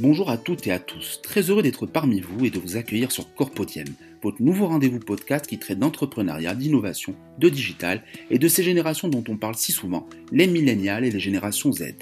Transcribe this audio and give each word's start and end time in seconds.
Bonjour 0.00 0.30
à 0.30 0.36
toutes 0.38 0.68
et 0.68 0.70
à 0.70 0.78
tous, 0.78 1.18
très 1.24 1.50
heureux 1.50 1.62
d'être 1.64 1.84
parmi 1.84 2.20
vous 2.20 2.44
et 2.44 2.50
de 2.50 2.60
vous 2.60 2.76
accueillir 2.76 3.10
sur 3.10 3.34
Corpodiem, 3.34 3.88
votre 4.22 4.40
nouveau 4.40 4.68
rendez-vous 4.68 5.00
podcast 5.00 5.44
qui 5.44 5.58
traite 5.58 5.80
d'entrepreneuriat, 5.80 6.54
d'innovation, 6.54 7.16
de 7.40 7.48
digital 7.48 8.04
et 8.30 8.38
de 8.38 8.46
ces 8.46 8.62
générations 8.62 9.08
dont 9.08 9.24
on 9.28 9.36
parle 9.36 9.56
si 9.56 9.72
souvent, 9.72 10.06
les 10.30 10.46
millénials 10.46 11.04
et 11.04 11.10
les 11.10 11.18
générations 11.18 11.72
Z. 11.72 11.94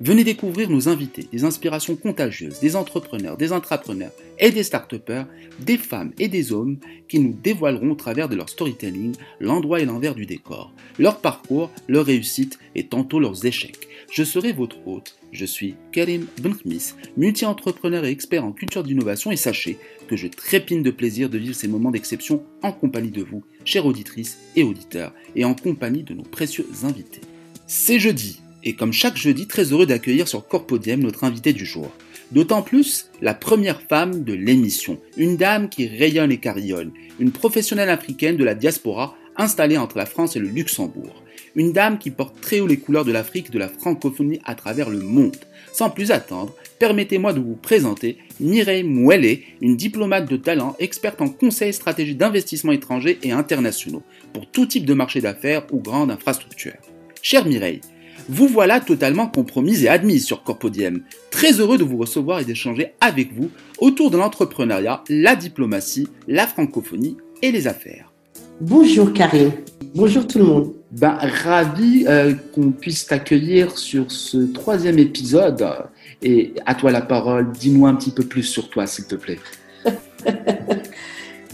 Venez 0.00 0.24
découvrir 0.24 0.70
nos 0.70 0.88
invités, 0.88 1.28
des 1.30 1.44
inspirations 1.44 1.96
contagieuses, 1.96 2.60
des 2.60 2.76
entrepreneurs, 2.76 3.36
des 3.36 3.52
intrapreneurs 3.52 4.12
et 4.38 4.50
des 4.50 4.62
start 4.62 4.94
des 5.60 5.76
femmes 5.76 6.12
et 6.18 6.28
des 6.28 6.50
hommes 6.50 6.78
qui 7.08 7.18
nous 7.18 7.34
dévoileront 7.34 7.90
au 7.90 7.94
travers 7.94 8.30
de 8.30 8.36
leur 8.36 8.48
storytelling 8.48 9.14
l'endroit 9.38 9.80
et 9.80 9.84
l'envers 9.84 10.14
du 10.14 10.24
décor, 10.24 10.72
leur 10.98 11.20
parcours, 11.20 11.70
leurs 11.88 12.06
réussites 12.06 12.58
et 12.74 12.86
tantôt 12.86 13.20
leurs 13.20 13.44
échecs. 13.44 13.86
Je 14.10 14.24
serai 14.24 14.52
votre 14.52 14.76
hôte, 14.86 15.16
je 15.34 15.44
suis 15.44 15.74
Karim 15.90 16.26
Benkhmis, 16.40 16.94
multi-entrepreneur 17.16 18.04
et 18.04 18.10
expert 18.10 18.44
en 18.44 18.52
culture 18.52 18.84
d'innovation 18.84 19.32
et 19.32 19.36
sachez 19.36 19.78
que 20.08 20.16
je 20.16 20.28
trépine 20.28 20.82
de 20.82 20.90
plaisir 20.90 21.28
de 21.28 21.38
vivre 21.38 21.56
ces 21.56 21.68
moments 21.68 21.90
d'exception 21.90 22.44
en 22.62 22.72
compagnie 22.72 23.10
de 23.10 23.22
vous, 23.22 23.42
chères 23.64 23.86
auditrices 23.86 24.38
et 24.54 24.62
auditeurs, 24.62 25.12
et 25.34 25.44
en 25.44 25.54
compagnie 25.54 26.04
de 26.04 26.14
nos 26.14 26.22
précieux 26.22 26.66
invités. 26.84 27.20
C'est 27.66 27.98
jeudi, 27.98 28.40
et 28.62 28.74
comme 28.74 28.92
chaque 28.92 29.16
jeudi, 29.16 29.46
très 29.46 29.72
heureux 29.72 29.86
d'accueillir 29.86 30.28
sur 30.28 30.46
Corpodium 30.46 31.00
notre 31.00 31.24
invité 31.24 31.52
du 31.52 31.66
jour. 31.66 31.90
D'autant 32.30 32.62
plus 32.62 33.10
la 33.20 33.34
première 33.34 33.82
femme 33.82 34.22
de 34.22 34.32
l'émission, 34.32 35.00
une 35.16 35.36
dame 35.36 35.68
qui 35.68 35.88
rayonne 35.88 36.32
et 36.32 36.38
carillonne, 36.38 36.92
une 37.18 37.32
professionnelle 37.32 37.90
africaine 37.90 38.36
de 38.36 38.44
la 38.44 38.54
diaspora 38.54 39.16
installée 39.36 39.78
entre 39.78 39.98
la 39.98 40.06
France 40.06 40.36
et 40.36 40.40
le 40.40 40.48
Luxembourg. 40.48 41.23
Une 41.56 41.72
dame 41.72 41.98
qui 41.98 42.10
porte 42.10 42.40
très 42.40 42.60
haut 42.60 42.66
les 42.66 42.78
couleurs 42.78 43.04
de 43.04 43.12
l'Afrique 43.12 43.46
et 43.48 43.52
de 43.52 43.58
la 43.58 43.68
francophonie 43.68 44.40
à 44.44 44.54
travers 44.54 44.90
le 44.90 44.98
monde. 44.98 45.36
Sans 45.72 45.88
plus 45.88 46.10
attendre, 46.10 46.54
permettez-moi 46.80 47.32
de 47.32 47.40
vous 47.40 47.54
présenter 47.54 48.18
Mireille 48.40 48.82
Mouelle, 48.82 49.38
une 49.60 49.76
diplomate 49.76 50.28
de 50.28 50.36
talent, 50.36 50.74
experte 50.80 51.20
en 51.20 51.28
conseil 51.28 51.72
stratégie 51.72 52.16
d'investissement 52.16 52.72
étrangers 52.72 53.18
et 53.22 53.30
internationaux, 53.30 54.02
pour 54.32 54.50
tout 54.50 54.66
type 54.66 54.84
de 54.84 54.94
marché 54.94 55.20
d'affaires 55.20 55.64
ou 55.70 55.80
grande 55.80 56.10
infrastructure. 56.10 56.74
Chère 57.22 57.46
Mireille, 57.46 57.80
vous 58.28 58.48
voilà 58.48 58.80
totalement 58.80 59.28
compromise 59.28 59.84
et 59.84 59.88
admise 59.88 60.24
sur 60.24 60.42
Corpodiem. 60.42 61.02
Très 61.30 61.60
heureux 61.60 61.78
de 61.78 61.84
vous 61.84 61.98
recevoir 61.98 62.40
et 62.40 62.44
d'échanger 62.44 62.92
avec 63.00 63.32
vous 63.32 63.50
autour 63.78 64.10
de 64.10 64.16
l'entrepreneuriat, 64.16 65.04
la 65.08 65.36
diplomatie, 65.36 66.08
la 66.26 66.46
francophonie 66.46 67.16
et 67.42 67.52
les 67.52 67.66
affaires. 67.66 68.10
Bonjour 68.60 69.12
Karim, 69.12 69.52
bonjour 69.94 70.26
tout 70.26 70.38
le 70.38 70.44
monde. 70.44 70.72
Ben, 70.90 71.16
ravi 71.44 72.04
euh, 72.06 72.34
qu'on 72.54 72.72
puisse 72.72 73.06
t'accueillir 73.06 73.78
sur 73.78 74.10
ce 74.10 74.38
troisième 74.52 74.98
épisode. 74.98 75.64
Et 76.22 76.54
à 76.66 76.74
toi 76.74 76.90
la 76.90 77.00
parole, 77.00 77.52
dis-nous 77.52 77.86
un 77.86 77.94
petit 77.94 78.10
peu 78.10 78.24
plus 78.24 78.42
sur 78.42 78.68
toi, 78.68 78.86
s'il 78.86 79.06
te 79.06 79.14
plaît. 79.14 79.38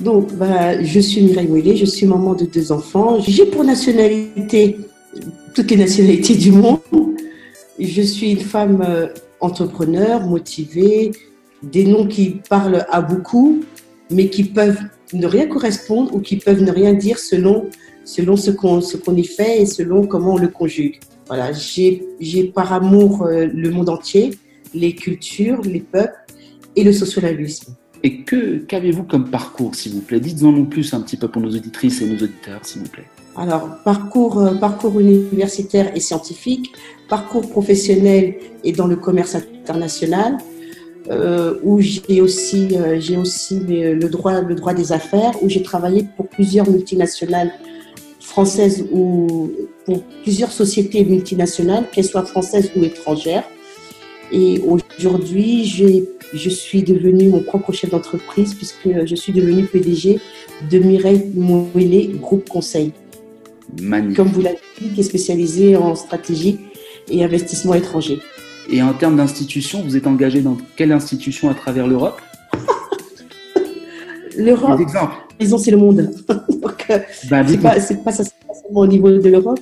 Donc, 0.00 0.32
ben, 0.34 0.82
je 0.82 1.00
suis 1.00 1.22
Mireille 1.22 1.48
Mouillet, 1.48 1.76
je 1.76 1.84
suis 1.84 2.06
maman 2.06 2.34
de 2.34 2.46
deux 2.46 2.72
enfants. 2.72 3.20
J'ai 3.20 3.44
pour 3.44 3.64
nationalité 3.64 4.78
toutes 5.54 5.70
les 5.70 5.76
nationalités 5.76 6.34
du 6.34 6.52
monde. 6.52 6.80
Je 7.78 8.02
suis 8.02 8.32
une 8.32 8.40
femme 8.40 8.82
euh, 8.86 9.08
entrepreneur, 9.40 10.26
motivée, 10.26 11.12
des 11.62 11.84
noms 11.84 12.06
qui 12.06 12.40
parlent 12.48 12.86
à 12.90 13.02
beaucoup, 13.02 13.62
mais 14.10 14.28
qui 14.28 14.44
peuvent 14.44 14.80
ne 15.12 15.26
rien 15.26 15.46
correspondre 15.46 16.14
ou 16.14 16.20
qui 16.20 16.36
peuvent 16.36 16.62
ne 16.62 16.70
rien 16.70 16.92
dire 16.94 17.18
selon, 17.18 17.68
selon 18.04 18.36
ce 18.36 18.50
qu'on 18.50 18.80
qu'on 19.04 19.16
y 19.16 19.24
fait 19.24 19.62
et 19.62 19.66
selon 19.66 20.06
comment 20.06 20.34
on 20.34 20.38
le 20.38 20.48
conjugue. 20.48 21.00
Voilà, 21.26 21.52
j'ai 21.52 22.44
par 22.54 22.72
amour 22.72 23.22
euh, 23.22 23.46
le 23.46 23.70
monde 23.70 23.88
entier, 23.88 24.30
les 24.74 24.94
cultures, 24.94 25.60
les 25.62 25.80
peuples 25.80 26.18
et 26.76 26.84
le 26.84 26.92
socialisme. 26.92 27.74
Et 28.02 28.22
que 28.22 28.58
qu'avez-vous 28.58 29.04
comme 29.04 29.30
parcours, 29.30 29.74
s'il 29.74 29.92
vous 29.92 30.00
plaît? 30.00 30.20
Dites-en 30.20 30.52
nous 30.52 30.64
plus 30.64 30.94
un 30.94 31.00
petit 31.02 31.16
peu 31.16 31.28
pour 31.28 31.42
nos 31.42 31.50
auditrices 31.50 32.00
et 32.00 32.06
nos 32.06 32.14
auditeurs, 32.16 32.60
s'il 32.62 32.82
vous 32.82 32.88
plaît. 32.88 33.04
Alors, 33.36 33.68
parcours, 33.84 34.38
euh, 34.38 34.54
parcours 34.54 34.98
universitaire 34.98 35.94
et 35.94 36.00
scientifique, 36.00 36.72
parcours 37.08 37.48
professionnel 37.48 38.34
et 38.64 38.72
dans 38.72 38.86
le 38.86 38.96
commerce 38.96 39.34
international, 39.36 40.38
euh, 41.08 41.58
où 41.62 41.80
j'ai 41.80 42.20
aussi, 42.20 42.76
euh, 42.76 43.00
j'ai 43.00 43.16
aussi 43.16 43.60
le, 43.60 44.08
droit, 44.08 44.42
le 44.42 44.54
droit 44.54 44.74
des 44.74 44.92
affaires, 44.92 45.32
où 45.42 45.48
j'ai 45.48 45.62
travaillé 45.62 46.06
pour 46.16 46.28
plusieurs 46.28 46.68
multinationales 46.68 47.52
françaises 48.20 48.84
ou 48.92 49.50
pour 49.86 50.02
plusieurs 50.22 50.52
sociétés 50.52 51.04
multinationales, 51.04 51.86
qu'elles 51.90 52.04
soient 52.04 52.24
françaises 52.24 52.70
ou 52.76 52.84
étrangères. 52.84 53.44
Et 54.30 54.60
aujourd'hui, 54.60 55.64
je 55.64 56.50
suis 56.50 56.82
devenue 56.82 57.28
mon 57.28 57.42
propre 57.42 57.72
chef 57.72 57.90
d'entreprise 57.90 58.54
puisque 58.54 59.04
je 59.04 59.14
suis 59.16 59.32
devenue 59.32 59.64
PDG 59.64 60.20
de 60.70 60.78
Mireille 60.78 61.32
Mouélé 61.34 62.10
Groupe 62.20 62.48
Conseil. 62.48 62.92
Comme 64.14 64.28
vous 64.28 64.42
l'avez 64.42 64.58
dit, 64.80 64.90
qui 64.90 65.00
est 65.00 65.04
spécialisé 65.04 65.76
en 65.76 65.94
stratégie 65.94 66.58
et 67.08 67.24
investissement 67.24 67.74
étranger. 67.74 68.20
Et 68.72 68.82
en 68.82 68.92
termes 68.92 69.16
d'institutions, 69.16 69.82
vous 69.82 69.96
êtes 69.96 70.06
engagé 70.06 70.40
dans 70.42 70.56
quelle 70.76 70.92
institution 70.92 71.50
à 71.50 71.54
travers 71.54 71.86
l'Europe? 71.86 72.20
L'Europe, 74.36 74.80
disons, 75.38 75.58
c'est 75.58 75.72
le 75.72 75.76
monde. 75.76 76.10
Donc, 76.28 76.86
c'est 77.12 77.28
pas, 77.28 77.74
pas, 78.04 78.12
seulement 78.12 78.80
au 78.80 78.86
niveau 78.86 79.10
de 79.10 79.28
l'Europe. 79.28 79.58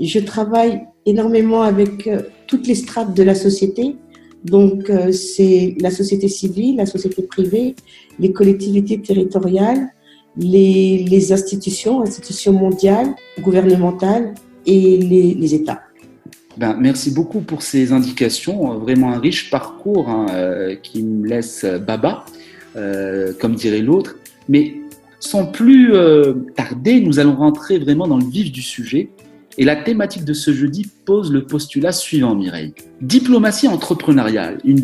Je 0.00 0.20
travaille 0.20 0.82
énormément 1.04 1.62
avec 1.62 2.06
euh, 2.06 2.22
toutes 2.46 2.66
les 2.68 2.76
strates 2.76 3.14
de 3.14 3.22
la 3.22 3.34
société. 3.34 3.96
Donc, 4.44 4.88
euh, 4.88 5.10
c'est 5.10 5.76
la 5.80 5.90
société 5.90 6.28
civile, 6.28 6.76
la 6.76 6.86
société 6.86 7.22
privée, 7.22 7.74
les 8.20 8.32
collectivités 8.32 9.00
territoriales, 9.00 9.88
les, 10.36 11.32
institutions, 11.32 12.02
institutions 12.02 12.52
mondiales, 12.52 13.14
gouvernementales 13.40 14.34
et 14.66 14.96
les, 14.98 15.54
États. 15.54 15.80
Ben, 16.58 16.76
merci 16.78 17.12
beaucoup 17.12 17.40
pour 17.40 17.62
ces 17.62 17.92
indications, 17.92 18.78
vraiment 18.78 19.12
un 19.12 19.20
riche 19.20 19.48
parcours 19.48 20.08
hein, 20.08 20.26
euh, 20.30 20.74
qui 20.74 21.04
me 21.04 21.28
laisse 21.28 21.64
baba, 21.64 22.24
euh, 22.74 23.32
comme 23.38 23.54
dirait 23.54 23.80
l'autre. 23.80 24.16
Mais 24.48 24.74
sans 25.20 25.46
plus 25.46 25.94
euh, 25.94 26.34
tarder, 26.56 27.00
nous 27.00 27.20
allons 27.20 27.36
rentrer 27.36 27.78
vraiment 27.78 28.08
dans 28.08 28.18
le 28.18 28.24
vif 28.24 28.50
du 28.50 28.62
sujet 28.62 29.08
et 29.56 29.64
la 29.64 29.76
thématique 29.76 30.24
de 30.24 30.32
ce 30.32 30.52
jeudi 30.52 30.88
pose 31.04 31.32
le 31.32 31.44
postulat 31.44 31.92
suivant, 31.92 32.34
Mireille. 32.34 32.74
Diplomatie 33.00 33.68
entrepreneuriale, 33.68 34.58
une, 34.64 34.82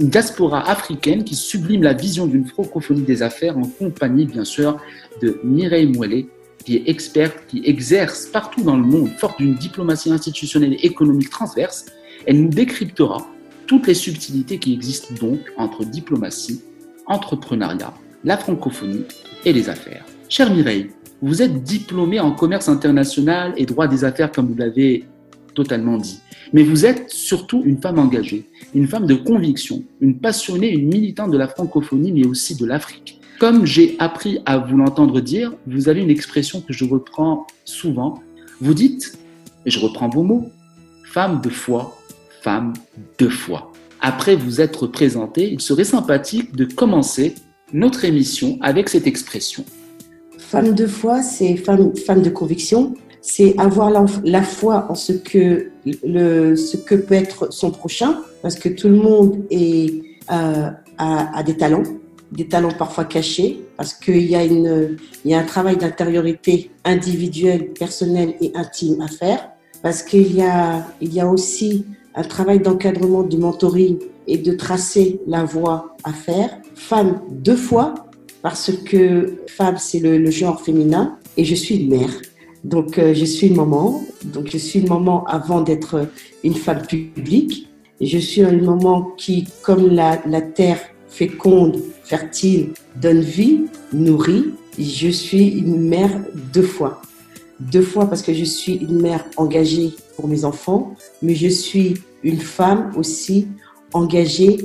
diaspora 0.00 0.70
africaine 0.70 1.24
qui 1.24 1.34
sublime 1.34 1.82
la 1.82 1.94
vision 1.94 2.26
d'une 2.26 2.46
francophonie 2.46 3.02
des 3.02 3.22
affaires 3.22 3.56
en 3.56 3.64
compagnie, 3.64 4.26
bien 4.26 4.44
sûr, 4.44 4.78
de 5.22 5.38
Mireille 5.44 5.86
Mouelet, 5.86 6.26
qui 6.66 6.76
est 6.76 6.88
experte, 6.88 7.46
qui 7.46 7.62
exerce 7.64 8.26
partout 8.26 8.62
dans 8.62 8.76
le 8.76 8.82
monde, 8.82 9.08
forte 9.18 9.38
d'une 9.38 9.54
diplomatie 9.54 10.10
institutionnelle 10.10 10.74
et 10.74 10.84
économique 10.84 11.30
transverse. 11.30 11.86
Elle 12.26 12.42
nous 12.42 12.48
décryptera 12.48 13.24
toutes 13.68 13.86
les 13.86 13.94
subtilités 13.94 14.58
qui 14.58 14.74
existent 14.74 15.14
donc 15.20 15.38
entre 15.56 15.84
diplomatie, 15.84 16.60
entrepreneuriat, 17.06 17.94
la 18.24 18.36
francophonie 18.36 19.04
et 19.44 19.52
les 19.52 19.68
affaires. 19.68 20.04
Chère 20.28 20.52
Mireille, 20.52 20.90
vous 21.22 21.40
êtes 21.40 21.62
diplômé 21.62 22.18
en 22.18 22.32
commerce 22.32 22.68
international 22.68 23.54
et 23.56 23.64
droit 23.64 23.86
des 23.86 24.04
affaires, 24.04 24.32
comme 24.32 24.48
vous 24.48 24.56
l'avez 24.56 25.04
totalement 25.54 25.96
dit. 25.98 26.18
Mais 26.52 26.64
vous 26.64 26.84
êtes 26.84 27.10
surtout 27.10 27.62
une 27.64 27.80
femme 27.80 28.00
engagée, 28.00 28.44
une 28.74 28.88
femme 28.88 29.06
de 29.06 29.14
conviction, 29.14 29.84
une 30.00 30.18
passionnée, 30.18 30.70
une 30.70 30.88
militante 30.88 31.30
de 31.30 31.38
la 31.38 31.46
francophonie, 31.46 32.10
mais 32.10 32.26
aussi 32.26 32.56
de 32.56 32.66
l'Afrique. 32.66 33.15
Comme 33.38 33.66
j'ai 33.66 33.96
appris 33.98 34.40
à 34.46 34.58
vous 34.58 34.76
l'entendre 34.76 35.20
dire, 35.20 35.52
vous 35.66 35.88
avez 35.88 36.00
une 36.00 36.10
expression 36.10 36.60
que 36.60 36.72
je 36.72 36.84
reprends 36.84 37.46
souvent. 37.64 38.22
Vous 38.60 38.72
dites, 38.72 39.18
et 39.66 39.70
je 39.70 39.78
reprends 39.78 40.08
vos 40.08 40.22
mots, 40.22 40.50
femme 41.04 41.40
de 41.42 41.50
foi, 41.50 41.98
femme 42.42 42.72
de 43.18 43.28
foi. 43.28 43.72
Après 44.00 44.36
vous 44.36 44.60
être 44.60 44.86
présenté, 44.86 45.52
il 45.52 45.60
serait 45.60 45.84
sympathique 45.84 46.54
de 46.54 46.64
commencer 46.64 47.34
notre 47.72 48.04
émission 48.04 48.58
avec 48.62 48.88
cette 48.88 49.06
expression. 49.06 49.64
Femme 50.38 50.74
de 50.74 50.86
foi, 50.86 51.22
c'est 51.22 51.56
femme, 51.56 51.94
femme 51.96 52.22
de 52.22 52.30
conviction, 52.30 52.94
c'est 53.20 53.58
avoir 53.58 53.90
la, 53.90 54.42
foi 54.42 54.86
en 54.88 54.94
ce 54.94 55.12
que, 55.12 55.70
le, 55.84 56.54
ce 56.54 56.76
que 56.76 56.94
peut 56.94 57.14
être 57.14 57.52
son 57.52 57.72
prochain, 57.72 58.20
parce 58.42 58.54
que 58.54 58.68
tout 58.68 58.88
le 58.88 58.96
monde 58.96 59.44
euh, 59.52 60.70
a, 60.98 61.42
des 61.42 61.56
talents, 61.56 61.82
des 62.32 62.48
talents 62.48 62.72
parfois 62.76 63.04
cachés, 63.04 63.60
parce 63.76 63.94
qu'il 63.94 64.26
y, 64.26 64.34
a 64.34 64.44
une, 64.44 64.96
y 65.24 65.34
a 65.34 65.38
un 65.38 65.44
travail 65.44 65.76
d'intériorité 65.76 66.70
individuelle, 66.84 67.72
personnelle 67.72 68.34
et 68.40 68.52
intime 68.54 69.00
à 69.00 69.08
faire, 69.08 69.50
parce 69.82 70.02
qu'il 70.02 70.34
y 70.34 70.42
a, 70.42 70.86
y 71.00 71.20
a 71.20 71.26
aussi 71.28 71.84
un 72.14 72.24
travail 72.24 72.60
d'encadrement, 72.60 73.22
du 73.22 73.36
mentoring 73.36 73.98
et 74.26 74.38
de 74.38 74.52
tracer 74.52 75.20
la 75.26 75.44
voie 75.44 75.96
à 76.02 76.12
faire. 76.12 76.50
Femme 76.74 77.20
de 77.30 77.54
foi, 77.54 77.94
parce 78.42 78.72
que 78.72 79.42
femme, 79.46 79.76
c'est 79.78 80.00
le, 80.00 80.30
genre 80.30 80.60
féminin 80.60 81.18
et 81.36 81.44
je 81.44 81.54
suis 81.54 81.76
une 81.76 81.90
mère. 81.90 82.10
Donc, 82.64 82.98
euh, 82.98 83.14
je 83.14 83.24
suis 83.24 83.48
une 83.48 83.56
maman. 83.56 84.02
Donc, 84.24 84.48
je 84.50 84.58
suis 84.58 84.80
une 84.80 84.88
maman 84.88 85.24
avant 85.26 85.60
d'être 85.60 86.08
une 86.42 86.54
femme 86.54 86.82
publique. 86.82 87.68
Je 88.00 88.18
suis 88.18 88.42
un 88.42 88.52
moment 88.52 89.12
qui, 89.16 89.46
comme 89.62 89.88
la, 89.88 90.20
la 90.26 90.40
terre 90.40 90.80
féconde, 91.08 91.82
fertile, 92.04 92.70
donne 93.00 93.20
vie, 93.20 93.62
nourrit, 93.92 94.54
je 94.78 95.08
suis 95.08 95.48
une 95.48 95.88
mère 95.88 96.10
deux 96.52 96.62
fois. 96.62 97.02
Deux 97.58 97.82
fois 97.82 98.06
parce 98.06 98.22
que 98.22 98.34
je 98.34 98.44
suis 98.44 98.74
une 98.74 99.00
mère 99.00 99.24
engagée 99.36 99.94
pour 100.16 100.28
mes 100.28 100.44
enfants, 100.44 100.94
mais 101.22 101.34
je 101.34 101.48
suis 101.48 101.94
une 102.22 102.38
femme 102.40 102.92
aussi 102.96 103.48
engagée 103.92 104.58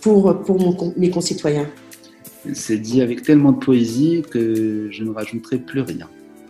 pour, 0.00 0.42
pour 0.42 0.92
mes 0.96 1.10
concitoyens. 1.10 1.68
C'est 2.52 2.78
dit 2.78 3.00
avec 3.02 3.22
tellement 3.22 3.52
de 3.52 3.58
poésie 3.58 4.22
que 4.30 4.88
je 4.90 5.04
ne 5.04 5.10
rajouterai 5.10 5.58
plus 5.58 5.80
rien. 5.80 6.08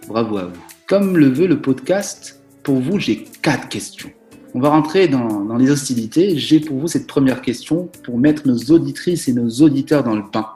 Bravo 0.08 0.36
à 0.36 0.44
vous. 0.46 0.60
Comme 0.86 1.16
le 1.16 1.28
veut 1.28 1.46
le 1.46 1.60
podcast, 1.60 2.40
pour 2.62 2.76
vous, 2.76 2.98
j'ai 2.98 3.24
quatre 3.42 3.68
questions. 3.68 4.10
On 4.56 4.60
va 4.60 4.70
rentrer 4.70 5.06
dans, 5.06 5.54
les 5.58 5.70
hostilités. 5.70 6.38
J'ai 6.38 6.60
pour 6.60 6.78
vous 6.78 6.88
cette 6.88 7.06
première 7.06 7.42
question 7.42 7.90
pour 8.04 8.16
mettre 8.16 8.48
nos 8.48 8.56
auditrices 8.56 9.28
et 9.28 9.34
nos 9.34 9.50
auditeurs 9.60 10.02
dans 10.02 10.14
le 10.14 10.22
pain. 10.32 10.46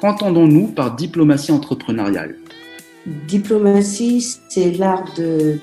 Qu'entendons-nous 0.00 0.68
par 0.68 0.94
diplomatie 0.94 1.50
entrepreneuriale? 1.50 2.36
Diplomatie, 3.26 4.24
c'est 4.48 4.70
l'art 4.70 5.04
de 5.16 5.58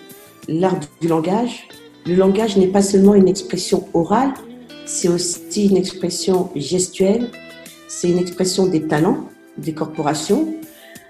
l'art 0.49 0.77
du 0.99 1.07
langage. 1.07 1.69
Le 2.05 2.15
langage 2.15 2.57
n'est 2.57 2.67
pas 2.67 2.81
seulement 2.81 3.15
une 3.15 3.29
expression 3.29 3.87
orale, 3.93 4.33
c'est 4.85 5.07
aussi 5.07 5.67
une 5.67 5.77
expression 5.77 6.49
gestuelle, 6.57 7.29
c'est 7.87 8.09
une 8.09 8.17
expression 8.17 8.67
des 8.67 8.81
talents 8.81 9.29
des 9.57 9.73
corporations. 9.73 10.55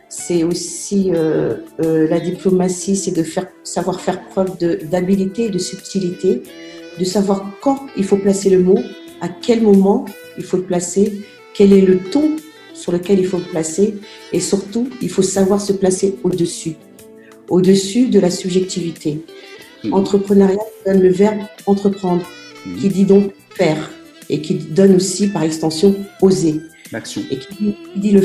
C'est 0.10 0.44
aussi 0.44 1.12
euh, 1.14 1.56
euh, 1.82 2.08
la 2.08 2.20
diplomatie, 2.20 2.96
c'est 2.96 3.12
de 3.12 3.24
faire, 3.24 3.48
savoir 3.64 4.00
faire 4.00 4.26
preuve 4.30 4.58
d'habilité, 4.58 5.50
de, 5.50 5.54
de 5.54 5.58
subtilité, 5.58 6.44
de 6.98 7.04
savoir 7.04 7.52
quand 7.62 7.80
il 7.98 8.04
faut 8.06 8.18
placer 8.18 8.50
le 8.50 8.60
mot, 8.60 8.80
à 9.22 9.28
quel 9.28 9.62
moment 9.62 10.06
il 10.38 10.44
faut 10.44 10.58
le 10.58 10.64
placer, 10.64 11.22
quel 11.54 11.74
est 11.74 11.82
le 11.82 11.98
ton 11.98 12.38
sur 12.74 12.92
lequel 12.92 13.20
il 13.20 13.26
faut 13.26 13.38
le 13.38 13.44
placer 13.44 13.96
et 14.32 14.40
surtout, 14.40 14.90
il 15.02 15.10
faut 15.10 15.24
savoir 15.24 15.60
se 15.60 15.74
placer 15.74 16.16
au-dessus, 16.24 16.76
au-dessus 17.50 18.08
de 18.08 18.20
la 18.20 18.30
subjectivité. 18.30 19.20
Mmh. 19.84 19.94
Entrepreneuriat 19.94 20.60
donne 20.86 21.02
le 21.02 21.10
verbe 21.10 21.40
entreprendre, 21.66 22.26
mmh. 22.66 22.76
qui 22.78 22.90
dit 22.90 23.06
donc 23.06 23.34
faire 23.50 23.92
et 24.30 24.42
qui 24.42 24.56
donne 24.56 24.96
aussi 24.96 25.28
par 25.28 25.44
extension 25.44 25.96
oser. 26.22 26.62
L'action. 26.92 27.22
Et 27.32 27.38
qui, 27.38 27.76
dit, 27.96 28.12
le, 28.12 28.22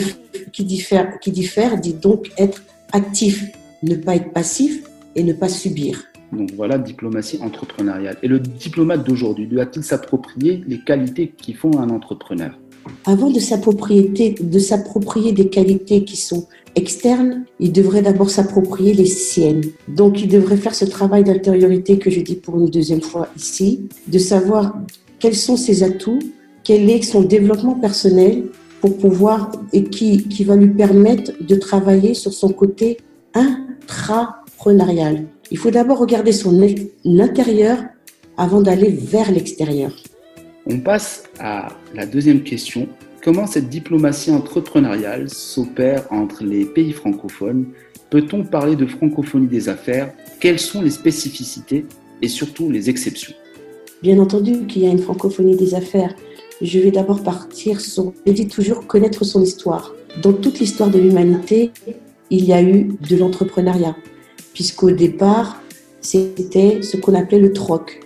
qui, 0.52 0.64
dit 0.64 0.80
faire, 0.80 1.18
qui 1.20 1.30
dit 1.30 1.44
faire 1.44 1.78
dit 1.80 1.94
donc 1.94 2.30
être 2.38 2.62
actif, 2.92 3.44
ne 3.82 3.94
pas 3.96 4.16
être 4.16 4.32
passif 4.32 4.82
et 5.16 5.22
ne 5.22 5.32
pas 5.32 5.48
subir. 5.48 6.04
Donc 6.32 6.50
voilà, 6.56 6.78
diplomatie 6.78 7.38
entrepreneuriale. 7.42 8.16
Et 8.22 8.28
le 8.28 8.40
diplomate 8.40 9.06
d'aujourd'hui 9.06 9.46
doit-il 9.46 9.82
s'approprier 9.82 10.64
les 10.66 10.80
qualités 10.80 11.32
qui 11.36 11.52
font 11.52 11.78
un 11.78 11.90
entrepreneur? 11.90 12.58
Avant 13.04 13.30
de 13.30 13.38
s'approprier, 13.38 14.34
de 14.40 14.58
s'approprier 14.58 15.32
des 15.32 15.48
qualités 15.48 16.04
qui 16.04 16.16
sont 16.16 16.48
externes, 16.74 17.44
il 17.60 17.72
devrait 17.72 18.02
d'abord 18.02 18.30
s'approprier 18.30 18.94
les 18.94 19.06
siennes. 19.06 19.62
Donc, 19.88 20.20
il 20.22 20.28
devrait 20.28 20.56
faire 20.56 20.74
ce 20.74 20.84
travail 20.84 21.22
d'intériorité 21.22 21.98
que 21.98 22.10
je 22.10 22.20
dis 22.20 22.36
pour 22.36 22.58
une 22.58 22.70
deuxième 22.70 23.02
fois 23.02 23.28
ici, 23.36 23.88
de 24.08 24.18
savoir 24.18 24.74
quels 25.18 25.36
sont 25.36 25.56
ses 25.56 25.82
atouts, 25.82 26.18
quel 26.64 26.88
est 26.90 27.02
son 27.02 27.22
développement 27.22 27.74
personnel 27.74 28.44
pour 28.80 28.98
pouvoir 28.98 29.52
et 29.72 29.84
qui, 29.84 30.28
qui 30.28 30.44
va 30.44 30.56
lui 30.56 30.68
permettre 30.68 31.32
de 31.40 31.54
travailler 31.54 32.14
sur 32.14 32.32
son 32.32 32.48
côté 32.48 32.98
intrapreneurial. 33.34 35.26
Il 35.50 35.58
faut 35.58 35.70
d'abord 35.70 35.98
regarder 35.98 36.32
son 36.32 36.60
intérieur 37.04 37.78
avant 38.36 38.60
d'aller 38.60 38.90
vers 38.90 39.30
l'extérieur. 39.30 39.92
On 40.66 40.78
passe 40.78 41.24
à 41.38 41.68
la 41.94 42.06
deuxième 42.06 42.42
question. 42.42 42.88
Comment 43.22 43.46
cette 43.46 43.68
diplomatie 43.68 44.30
entrepreneuriale 44.30 45.28
s'opère 45.28 46.06
entre 46.10 46.42
les 46.42 46.64
pays 46.64 46.92
francophones? 46.92 47.66
Peut-on 48.10 48.44
parler 48.44 48.74
de 48.74 48.86
francophonie 48.86 49.46
des 49.46 49.68
affaires? 49.68 50.12
Quelles 50.40 50.58
sont 50.58 50.82
les 50.82 50.90
spécificités 50.90 51.86
et 52.20 52.28
surtout 52.28 52.70
les 52.70 52.90
exceptions? 52.90 53.34
Bien 54.02 54.18
entendu 54.18 54.66
qu'il 54.66 54.82
y 54.82 54.86
a 54.86 54.90
une 54.90 54.98
francophonie 54.98 55.56
des 55.56 55.74
affaires. 55.74 56.14
Je 56.62 56.78
vais 56.78 56.92
d'abord 56.92 57.24
partir 57.24 57.80
sur, 57.80 58.12
je 58.24 58.32
dis 58.32 58.46
toujours, 58.46 58.86
connaître 58.86 59.24
son 59.24 59.42
histoire. 59.42 59.92
Dans 60.22 60.32
toute 60.32 60.60
l'histoire 60.60 60.90
de 60.90 60.98
l'humanité, 61.00 61.72
il 62.30 62.44
y 62.44 62.52
a 62.52 62.62
eu 62.62 62.96
de 63.08 63.16
l'entrepreneuriat, 63.16 63.96
puisqu'au 64.54 64.92
départ, 64.92 65.60
c'était 66.00 66.80
ce 66.80 66.96
qu'on 66.96 67.14
appelait 67.14 67.40
le 67.40 67.52
troc. 67.52 68.00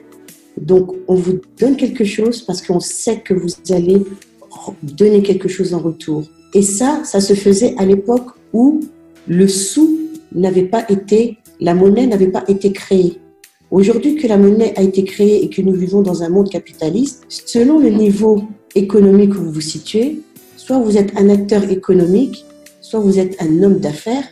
Donc, 0.58 0.93
on 1.06 1.17
vous 1.17 1.38
donne 1.61 1.76
quelque 1.76 2.05
chose 2.05 2.41
parce 2.41 2.62
qu'on 2.62 2.81
sait 2.81 3.20
que 3.20 3.35
vous 3.35 3.50
allez 3.69 4.03
donner 4.82 5.23
quelque 5.23 5.49
chose 5.49 5.75
en 5.75 5.79
retour. 5.79 6.25
Et 6.55 6.62
ça, 6.62 7.02
ça 7.05 7.20
se 7.20 7.35
faisait 7.35 7.75
à 7.76 7.85
l'époque 7.85 8.31
où 8.55 8.81
le 9.29 9.49
sou 9.49 9.99
n'avait 10.32 10.64
pas 10.64 10.87
été, 10.88 11.37
la 11.61 11.75
monnaie 11.75 12.06
n'avait 12.06 12.29
pas 12.29 12.44
été 12.49 12.73
créée. 12.73 13.20
Aujourd'hui 13.71 14.15
que 14.15 14.29
la 14.29 14.39
monnaie 14.39 14.73
a 14.77 14.83
été 14.83 15.03
créée 15.05 15.45
et 15.45 15.51
que 15.51 15.61
nous 15.61 15.73
vivons 15.73 16.01
dans 16.01 16.23
un 16.23 16.29
monde 16.29 16.49
capitaliste, 16.49 17.25
selon 17.29 17.81
le 17.81 17.91
niveau 17.91 18.43
économique 18.77 19.35
où 19.35 19.43
vous 19.43 19.53
vous 19.53 19.61
situez, 19.61 20.21
soit 20.57 20.79
vous 20.79 20.97
êtes 20.97 21.17
un 21.19 21.29
acteur 21.29 21.69
économique, 21.69 22.45
soit 22.81 23.01
vous 23.01 23.19
êtes 23.19 23.41
un 23.43 23.63
homme 23.65 23.79
d'affaires. 23.79 24.25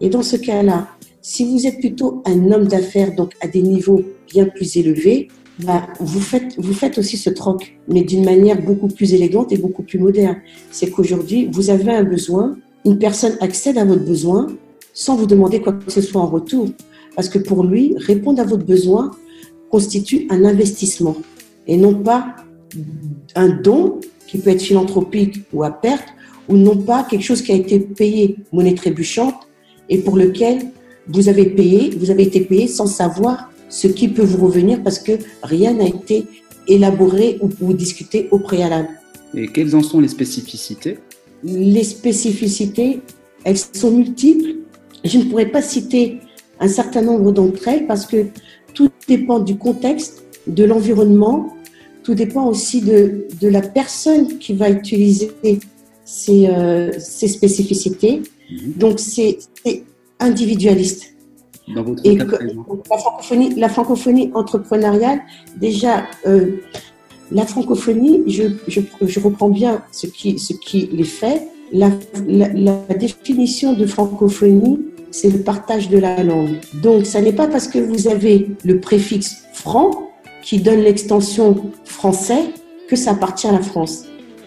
Et 0.00 0.08
dans 0.08 0.22
ce 0.22 0.36
cas-là, 0.36 0.88
si 1.20 1.44
vous 1.44 1.66
êtes 1.66 1.80
plutôt 1.80 2.22
un 2.24 2.50
homme 2.50 2.66
d'affaires, 2.66 3.14
donc 3.14 3.32
à 3.42 3.46
des 3.46 3.60
niveaux 3.60 4.02
bien 4.28 4.46
plus 4.46 4.76
élevés, 4.76 5.28
bah, 5.64 5.86
vous, 6.00 6.20
faites, 6.20 6.54
vous 6.58 6.72
faites 6.72 6.96
aussi 6.96 7.18
ce 7.18 7.28
troc, 7.28 7.76
mais 7.88 8.02
d'une 8.02 8.24
manière 8.24 8.60
beaucoup 8.60 8.88
plus 8.88 9.12
élégante 9.12 9.52
et 9.52 9.58
beaucoup 9.58 9.82
plus 9.82 9.98
moderne. 9.98 10.38
C'est 10.70 10.90
qu'aujourd'hui, 10.90 11.48
vous 11.52 11.68
avez 11.68 11.92
un 11.92 12.04
besoin, 12.04 12.56
une 12.86 12.98
personne 12.98 13.36
accède 13.40 13.76
à 13.76 13.84
votre 13.84 14.04
besoin 14.04 14.46
sans 14.94 15.16
vous 15.16 15.26
demander 15.26 15.60
quoi 15.60 15.74
que 15.74 15.90
ce 15.90 16.00
soit 16.00 16.20
en 16.20 16.26
retour. 16.26 16.68
Parce 17.14 17.28
que 17.28 17.38
pour 17.38 17.64
lui, 17.64 17.94
répondre 17.96 18.40
à 18.40 18.44
votre 18.44 18.64
besoin 18.64 19.10
constitue 19.70 20.26
un 20.30 20.44
investissement 20.44 21.16
et 21.66 21.76
non 21.76 21.94
pas 21.94 22.36
un 23.34 23.48
don 23.48 24.00
qui 24.26 24.38
peut 24.38 24.50
être 24.50 24.62
philanthropique 24.62 25.42
ou 25.52 25.62
à 25.62 25.70
perte, 25.70 26.08
ou 26.48 26.56
non 26.56 26.76
pas 26.76 27.04
quelque 27.04 27.22
chose 27.22 27.42
qui 27.42 27.52
a 27.52 27.54
été 27.54 27.78
payé 27.78 28.36
monnaie 28.52 28.74
trébuchante 28.74 29.34
et 29.88 29.98
pour 29.98 30.16
lequel 30.16 30.58
vous 31.08 31.28
avez 31.28 31.46
payé, 31.46 31.90
vous 31.96 32.10
avez 32.10 32.24
été 32.24 32.40
payé 32.40 32.66
sans 32.66 32.86
savoir 32.86 33.50
ce 33.68 33.88
qui 33.88 34.08
peut 34.08 34.22
vous 34.22 34.46
revenir 34.46 34.82
parce 34.82 34.98
que 34.98 35.12
rien 35.42 35.74
n'a 35.74 35.86
été 35.86 36.26
élaboré 36.68 37.38
ou, 37.40 37.72
discuté 37.72 38.28
au 38.30 38.38
préalable. 38.38 38.88
Et 39.34 39.48
quelles 39.48 39.74
en 39.74 39.82
sont 39.82 40.00
les 40.00 40.08
spécificités? 40.08 40.98
Les 41.42 41.82
spécificités, 41.82 43.00
elles 43.44 43.58
sont 43.58 43.90
multiples. 43.90 44.56
Je 45.04 45.18
ne 45.18 45.24
pourrais 45.24 45.50
pas 45.50 45.62
citer 45.62 46.20
un 46.60 46.68
certain 46.68 47.02
nombre 47.02 47.32
d'entre 47.32 47.66
elles 47.68 47.86
parce 47.86 48.06
que 48.06 48.26
tout 48.74 48.90
dépend 49.08 49.40
du 49.40 49.56
contexte, 49.56 50.24
de 50.46 50.64
l'environnement, 50.64 51.54
tout 52.02 52.14
dépend 52.14 52.46
aussi 52.46 52.80
de, 52.80 53.26
de, 53.40 53.48
la 53.48 53.60
personne 53.60 54.38
qui 54.38 54.54
va 54.54 54.70
utiliser 54.70 55.30
ces, 56.04 56.48
euh, 56.48 56.90
ces 56.98 57.28
spécificités. 57.28 58.22
Mhm. 58.50 58.72
Donc, 58.76 58.98
c'est 58.98 59.38
individualiste 60.18 61.12
et 62.04 62.16
la, 62.16 62.26
francophonie, 62.84 63.54
la 63.54 63.68
francophonie 63.68 64.30
entrepreneuriale, 64.34 65.20
déjà, 65.56 66.04
euh, 66.26 66.56
la 67.30 67.46
francophonie, 67.46 68.22
je, 68.26 68.44
je, 68.66 68.80
je, 69.00 69.20
reprends 69.20 69.48
bien 69.48 69.82
ce 69.92 70.06
qui, 70.06 70.38
ce 70.38 70.54
qui 70.54 70.88
les 70.92 71.04
fait. 71.04 71.48
La, 71.72 71.90
la, 72.26 72.48
la 72.48 72.94
définition 72.98 73.72
de 73.72 73.86
francophonie, 73.86 74.80
c'est 75.12 75.30
le 75.30 75.38
partage 75.38 75.88
de 75.88 75.98
la 75.98 76.22
langue. 76.24 76.58
Donc, 76.74 77.06
ça 77.06 77.20
n'est 77.20 77.32
pas 77.32 77.46
parce 77.46 77.68
que 77.68 77.78
vous 77.78 78.08
avez 78.08 78.48
le 78.64 78.80
préfixe 78.80 79.44
franc 79.52 80.10
qui 80.42 80.58
donne 80.58 80.80
l'extension 80.80 81.70
français 81.84 82.46
que 82.88 82.96
ça 82.96 83.12
appartient 83.12 83.46
à 83.46 83.52
la 83.52 83.60
France. 83.60 84.06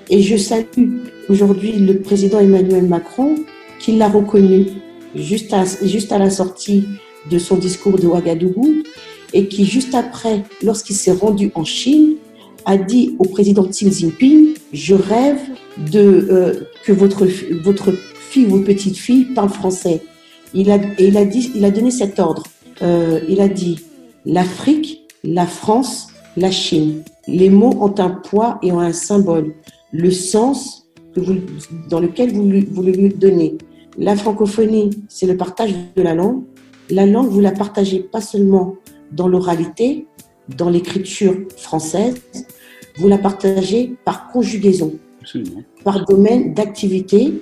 Et 0.09 0.21
je 0.21 0.35
salue 0.35 0.99
aujourd'hui 1.29 1.73
le 1.73 1.99
président 1.99 2.39
Emmanuel 2.39 2.87
Macron 2.87 3.35
qui 3.79 3.93
l'a 3.93 4.09
reconnu 4.09 4.67
juste 5.15 5.53
à, 5.53 6.17
la 6.17 6.29
sortie 6.29 6.85
de 7.29 7.39
son 7.39 7.57
discours 7.57 7.97
de 7.97 8.07
Ouagadougou 8.07 8.83
et 9.33 9.47
qui, 9.47 9.65
juste 9.65 9.95
après, 9.95 10.43
lorsqu'il 10.63 10.95
s'est 10.95 11.11
rendu 11.11 11.51
en 11.55 11.63
Chine, 11.63 12.15
a 12.65 12.77
dit 12.77 13.15
au 13.19 13.25
président 13.25 13.63
Xi 13.67 13.91
Jinping 13.91 14.55
Je 14.73 14.95
rêve 14.95 15.39
euh, 15.95 16.61
que 16.83 16.91
votre, 16.91 17.27
votre 17.63 17.91
fille 17.91 18.47
ou 18.47 18.61
petite 18.61 18.97
fille 18.97 19.25
parle 19.35 19.49
français. 19.49 20.01
Il 20.53 20.71
a, 20.71 20.75
et 20.75 21.07
il 21.07 21.17
a, 21.17 21.25
dit, 21.25 21.51
il 21.55 21.65
a 21.65 21.71
donné 21.71 21.91
cet 21.91 22.19
ordre. 22.19 22.43
Euh, 22.81 23.19
il 23.27 23.41
a 23.41 23.47
dit 23.47 23.79
L'Afrique, 24.25 25.01
la 25.23 25.45
France, 25.45 26.07
la 26.37 26.51
Chine. 26.51 27.03
Les 27.27 27.49
mots 27.49 27.75
ont 27.81 27.99
un 27.99 28.09
poids 28.09 28.59
et 28.61 28.71
ont 28.71 28.79
un 28.79 28.93
symbole. 28.93 29.53
Le 29.91 30.11
sens 30.11 30.87
que 31.13 31.19
vous, 31.19 31.35
dans 31.89 31.99
lequel 31.99 32.33
vous, 32.33 32.49
vous 32.71 32.83
le 32.83 32.91
lui 32.91 33.09
donnez. 33.09 33.57
La 33.97 34.15
francophonie, 34.15 34.89
c'est 35.07 35.25
le 35.25 35.37
partage 35.37 35.73
de 35.95 36.01
la 36.01 36.13
langue. 36.13 36.43
La 36.89 37.05
langue, 37.05 37.29
vous 37.29 37.39
la 37.39 37.51
partagez 37.51 37.99
pas 37.99 38.21
seulement 38.21 38.75
dans 39.11 39.27
l'oralité, 39.27 40.07
dans 40.49 40.69
l'écriture 40.69 41.35
française, 41.57 42.15
vous 42.97 43.07
la 43.07 43.17
partagez 43.17 43.95
par 44.05 44.29
conjugaison, 44.29 44.93
par 45.83 46.05
domaine 46.05 46.53
d'activité, 46.53 47.39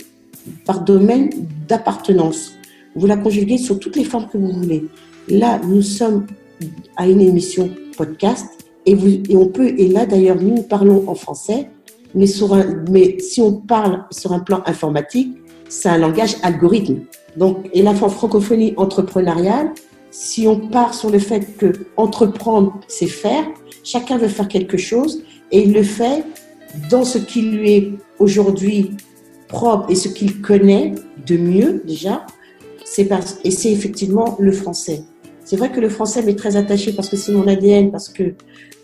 par 0.66 0.84
domaine 0.84 1.30
d'appartenance. 1.68 2.54
Vous 2.96 3.08
la 3.08 3.18
conjuguez 3.18 3.58
sur 3.58 3.80
toutes 3.80 3.96
les 3.96 4.04
formes 4.04 4.28
que 4.28 4.38
vous 4.38 4.52
voulez. 4.52 4.86
Là, 5.28 5.60
nous 5.66 5.82
sommes 5.82 6.28
à 6.96 7.08
une 7.08 7.22
émission 7.22 7.70
podcast 7.98 8.46
et, 8.86 8.96
on 9.36 9.48
peut, 9.48 9.74
et 9.78 9.88
là 9.88 10.06
d'ailleurs, 10.06 10.42
nous 10.42 10.64
parlons 10.64 11.08
en 11.08 11.16
français, 11.16 11.70
mais, 12.14 12.26
mais 12.92 13.20
si 13.20 13.42
on 13.42 13.54
parle 13.54 14.06
sur 14.12 14.34
un 14.34 14.40
plan 14.40 14.62
informatique, 14.66 15.38
c'est 15.70 15.90
un 15.90 15.98
langage 15.98 16.36
algorithme. 16.44 17.00
Donc, 17.38 17.70
et 17.74 17.82
la 17.82 17.96
francophonie 17.96 18.74
entrepreneuriale, 18.78 19.72
si 20.12 20.48
on 20.48 20.68
part 20.68 20.94
sur 20.94 21.10
le 21.10 21.18
fait 21.18 21.58
que 21.58 21.74
entreprendre, 21.98 22.80
c'est 22.88 23.08
faire, 23.08 23.46
chacun 23.84 24.18
veut 24.18 24.28
faire 24.28 24.48
quelque 24.48 24.78
chose 24.78 25.24
et 25.52 25.64
il 25.64 25.74
le 25.74 25.84
fait 25.84 26.24
dans 26.90 27.04
ce 27.04 27.18
qui 27.18 27.42
lui 27.42 27.72
est 27.72 27.92
aujourd'hui 28.20 28.92
propre 29.48 29.90
et 29.90 29.96
ce 29.96 30.08
qu'il 30.08 30.42
connaît 30.42 30.94
de 31.26 31.38
mieux 31.38 31.82
déjà, 31.86 32.26
c'est 32.94 33.10
et 33.44 33.52
c'est 33.52 33.72
effectivement 33.72 34.38
le 34.40 34.52
français. 34.52 35.02
C'est 35.46 35.58
vrai 35.58 35.72
que 35.72 35.80
le 35.80 35.90
français 35.90 36.22
m'est 36.22 36.36
très 36.36 36.56
attaché 36.56 36.94
parce 36.94 37.10
que 37.10 37.18
c'est 37.18 37.32
mon 37.32 37.48
ADN, 37.48 37.92
parce 37.92 38.08
que 38.08 38.36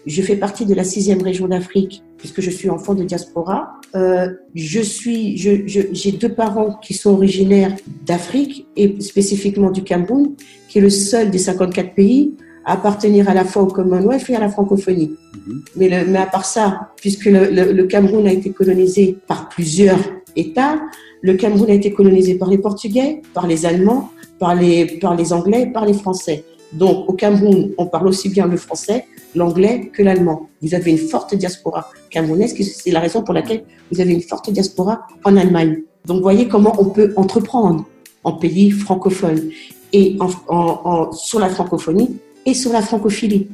je 0.05 0.21
fais 0.21 0.35
partie 0.35 0.65
de 0.65 0.73
la 0.73 0.83
sixième 0.83 1.21
région 1.21 1.47
d'Afrique, 1.47 2.03
puisque 2.17 2.41
je 2.41 2.49
suis 2.49 2.69
enfant 2.69 2.95
de 2.95 3.03
diaspora. 3.03 3.73
Euh, 3.95 4.29
je 4.55 4.81
suis, 4.81 5.37
j'ai 5.37 5.67
je, 5.67 6.15
deux 6.17 6.33
parents 6.33 6.73
qui 6.81 6.93
sont 6.95 7.11
originaires 7.11 7.75
d'Afrique 8.05 8.67
et 8.75 8.99
spécifiquement 8.99 9.69
du 9.69 9.83
Cameroun, 9.83 10.35
qui 10.67 10.79
est 10.79 10.81
le 10.81 10.89
seul 10.89 11.29
des 11.29 11.37
54 11.37 11.93
pays 11.93 12.33
à 12.65 12.73
appartenir 12.73 13.29
à 13.29 13.33
la 13.33 13.45
fois 13.45 13.63
au 13.63 13.67
Commonwealth 13.67 14.29
et 14.29 14.35
à 14.35 14.39
la 14.39 14.49
francophonie. 14.49 15.15
Mhm. 15.47 15.61
mais, 15.75 15.89
le, 15.89 16.11
mais 16.11 16.19
à 16.19 16.25
part 16.25 16.45
ça, 16.45 16.91
puisque 16.97 17.25
le, 17.25 17.51
le, 17.51 17.71
le 17.73 17.83
Cameroun 17.85 18.25
a 18.25 18.33
été 18.33 18.51
colonisé 18.51 19.17
par 19.27 19.49
plusieurs 19.49 19.99
États, 20.35 20.79
le 21.21 21.33
Cameroun 21.33 21.69
a 21.69 21.73
été 21.73 21.91
colonisé 21.91 22.35
par 22.35 22.49
les 22.49 22.57
Portugais, 22.57 23.21
par 23.33 23.47
les 23.47 23.65
Allemands, 23.65 24.09
par 24.39 24.55
les, 24.55 24.85
par 24.99 25.15
les 25.15 25.33
Anglais, 25.33 25.69
par 25.73 25.85
les 25.85 25.93
Français. 25.93 26.43
Donc, 26.73 27.09
au 27.09 27.13
Cameroun, 27.13 27.71
on 27.77 27.87
parle 27.87 28.07
aussi 28.07 28.29
bien 28.29 28.45
le 28.45 28.57
français, 28.57 29.05
l'anglais 29.35 29.89
que 29.91 30.03
l'allemand. 30.03 30.49
Vous 30.61 30.75
avez 30.75 30.91
une 30.91 30.97
forte 30.97 31.33
diaspora 31.35 31.89
camerounaise, 32.09 32.55
c'est 32.61 32.91
la 32.91 32.99
raison 32.99 33.23
pour 33.23 33.33
laquelle 33.33 33.63
vous 33.91 33.99
avez 33.99 34.13
une 34.13 34.21
forte 34.21 34.51
diaspora 34.51 35.01
en 35.23 35.35
Allemagne. 35.35 35.81
Donc, 36.05 36.21
voyez 36.21 36.47
comment 36.47 36.75
on 36.79 36.85
peut 36.85 37.11
entreprendre 37.15 37.85
en 38.23 38.33
pays 38.33 38.71
francophone 38.71 39.49
et 39.93 40.17
en, 40.19 41.11
sur 41.11 41.39
la 41.39 41.49
francophonie 41.49 42.17
et 42.45 42.53
sur 42.53 42.71
la 42.71 42.81
francophilie. 42.81 43.47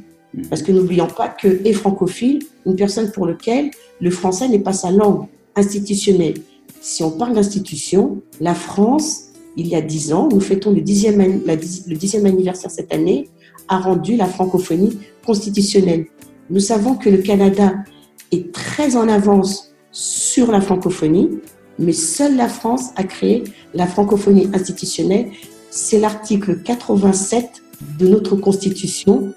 Parce 0.50 0.62
que 0.62 0.72
n'oublions 0.72 1.06
pas 1.06 1.28
que 1.28 1.66
est 1.66 1.72
francophile, 1.72 2.40
une 2.66 2.76
personne 2.76 3.10
pour 3.10 3.26
laquelle 3.26 3.70
le 4.00 4.10
français 4.10 4.48
n'est 4.48 4.58
pas 4.58 4.74
sa 4.74 4.90
langue 4.90 5.26
institutionnelle. 5.54 6.34
Si 6.80 7.02
on 7.02 7.10
parle 7.10 7.34
d'institution, 7.34 8.22
la 8.40 8.54
France 8.54 9.26
il 9.56 9.68
y 9.68 9.74
a 9.74 9.80
dix 9.80 10.12
ans, 10.12 10.28
nous 10.30 10.40
fêtons 10.40 10.70
le 10.70 10.82
dixième, 10.82 11.20
anniversaire 11.20 12.70
cette 12.70 12.92
année, 12.92 13.28
a 13.68 13.78
rendu 13.78 14.16
la 14.16 14.26
francophonie 14.26 14.98
constitutionnelle. 15.24 16.06
Nous 16.50 16.60
savons 16.60 16.94
que 16.94 17.08
le 17.08 17.18
Canada 17.18 17.74
est 18.32 18.52
très 18.52 18.96
en 18.96 19.08
avance 19.08 19.74
sur 19.90 20.52
la 20.52 20.60
francophonie, 20.60 21.40
mais 21.78 21.92
seule 21.92 22.36
la 22.36 22.48
France 22.48 22.90
a 22.96 23.04
créé 23.04 23.44
la 23.74 23.86
francophonie 23.86 24.48
institutionnelle. 24.52 25.30
C'est 25.70 25.98
l'article 25.98 26.62
87 26.62 27.62
de 27.98 28.08
notre 28.08 28.36
Constitution 28.36 29.32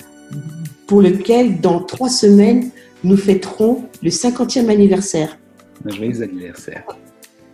pour 0.85 1.01
lequel, 1.01 1.61
dans 1.61 1.81
trois 1.81 2.09
semaines, 2.09 2.71
nous 3.03 3.17
fêterons 3.17 3.83
le 4.03 4.09
50e 4.09 4.69
anniversaire. 4.69 5.37
Joyeux 5.85 6.21
anniversaire. 6.21 6.83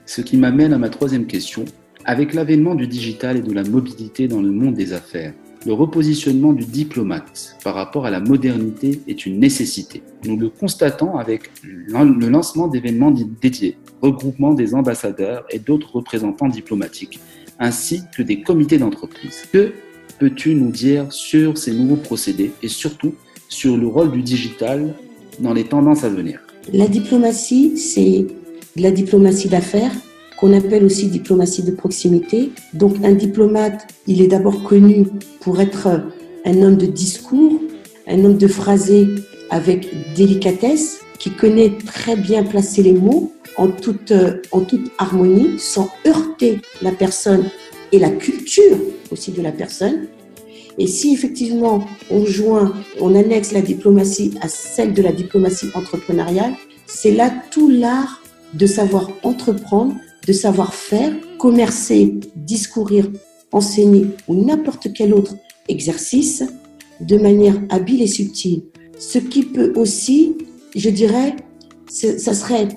Ce 0.06 0.22
qui 0.22 0.38
m'amène 0.38 0.74
à 0.74 0.78
ma 0.78 0.90
troisième 0.90 1.26
question. 1.26 1.66
Avec 2.08 2.36
l'avènement 2.36 2.76
du 2.76 2.86
digital 2.86 3.38
et 3.38 3.42
de 3.42 3.52
la 3.52 3.64
mobilité 3.64 4.28
dans 4.28 4.42
le 4.42 4.52
monde 4.52 4.76
des 4.76 4.94
affaires, 4.94 5.34
le 5.66 5.74
repositionnement 5.74 6.54
du 6.54 6.64
diplomate 6.64 7.58
par 7.64 7.74
rapport 7.74 8.06
à 8.06 8.12
la 8.12 8.20
modernité 8.20 9.02
est 9.08 9.26
une 9.26 9.40
nécessité. 9.40 10.04
Nous 10.24 10.38
le 10.38 10.50
constatons 10.50 11.18
avec 11.18 11.50
le 11.64 12.30
lancement 12.30 12.68
d'événements 12.68 13.12
dédiés, 13.42 13.78
regroupement 14.04 14.54
des 14.54 14.76
ambassadeurs 14.76 15.44
et 15.50 15.58
d'autres 15.58 15.96
représentants 15.96 16.50
diplomatiques, 16.50 17.20
ainsi 17.58 18.02
que 18.16 18.22
des 18.22 18.42
comités 18.42 18.78
d'entreprise. 18.78 19.48
Que 19.52 19.74
peux-tu 20.20 20.54
nous 20.54 20.70
dire 20.70 21.12
sur 21.12 21.58
ces 21.58 21.74
nouveaux 21.74 21.96
procédés 21.96 22.52
et 22.62 22.68
surtout 22.68 23.16
sur 23.50 23.76
le 23.76 23.88
rôle 23.88 24.12
du 24.12 24.22
digital 24.22 24.94
dans 25.40 25.54
les 25.54 25.64
tendances 25.64 26.04
à 26.04 26.10
venir? 26.10 26.42
La 26.72 26.88
diplomatie, 26.88 27.76
c'est 27.80 28.28
la 28.76 28.92
diplomatie 28.92 29.48
d'affaires 29.48 29.94
qu'on 30.38 30.54
appelle 30.54 30.84
aussi 30.84 31.08
diplomatie 31.08 31.64
de 31.64 31.72
proximité. 31.72 32.52
Donc 32.74 32.96
un 33.04 33.14
diplomate, 33.14 33.88
il 34.06 34.22
est 34.22 34.28
d'abord 34.28 34.64
connu 34.64 35.06
pour 35.40 35.62
être 35.62 36.02
un 36.46 36.62
homme 36.62 36.76
de 36.76 36.86
discours, 36.86 37.60
un 38.08 38.24
homme 38.26 38.38
de 38.38 38.48
phrasé 38.48 39.08
avec 39.50 39.90
délicatesse, 40.16 41.00
qui 41.20 41.32
connaît 41.32 41.78
très 41.86 42.18
bien 42.18 42.44
placer 42.44 42.84
les 42.84 42.94
mots 42.94 43.32
en 43.58 43.70
toute, 43.70 44.14
en 44.52 44.60
toute 44.60 44.92
harmonie, 44.98 45.58
sans 45.58 45.90
heurter 46.06 46.60
la 46.82 46.92
personne 46.92 47.46
et 47.94 48.00
la 48.00 48.10
culture 48.10 48.78
aussi 49.12 49.32
de 49.32 49.42
la 49.42 49.54
personne. 49.54 50.08
Et 50.78 50.88
si 50.88 51.14
effectivement 51.14 51.88
on 52.12 52.26
joint, 52.26 52.74
on 53.00 53.16
annexe 53.16 53.54
la 53.54 53.62
diplomatie 53.62 54.34
à 54.42 54.50
celle 54.50 54.94
de 54.94 55.02
la 55.02 55.14
diplomatie 55.14 55.70
entrepreneuriale, 55.74 56.54
c'est 56.86 57.12
là 57.12 57.32
tout 57.50 57.70
l'art 57.70 58.22
de 58.56 58.66
savoir 58.66 59.12
entreprendre 59.24 59.96
de 60.26 60.34
savoir-faire, 60.34 61.14
commercer, 61.38 62.16
discourir, 62.36 63.12
enseigner 63.52 64.08
ou 64.28 64.36
n'importe 64.36 64.92
quel 64.94 65.14
autre 65.14 65.36
exercice 65.68 66.44
de 67.02 67.18
manière 67.18 67.56
habile 67.70 68.02
et 68.02 68.08
subtile. 68.08 68.64
Ce 68.98 69.20
qui 69.20 69.44
peut 69.44 69.74
aussi, 69.76 70.38
je 70.76 70.90
dirais, 70.90 71.36
ça 71.88 72.34
serait 72.34 72.70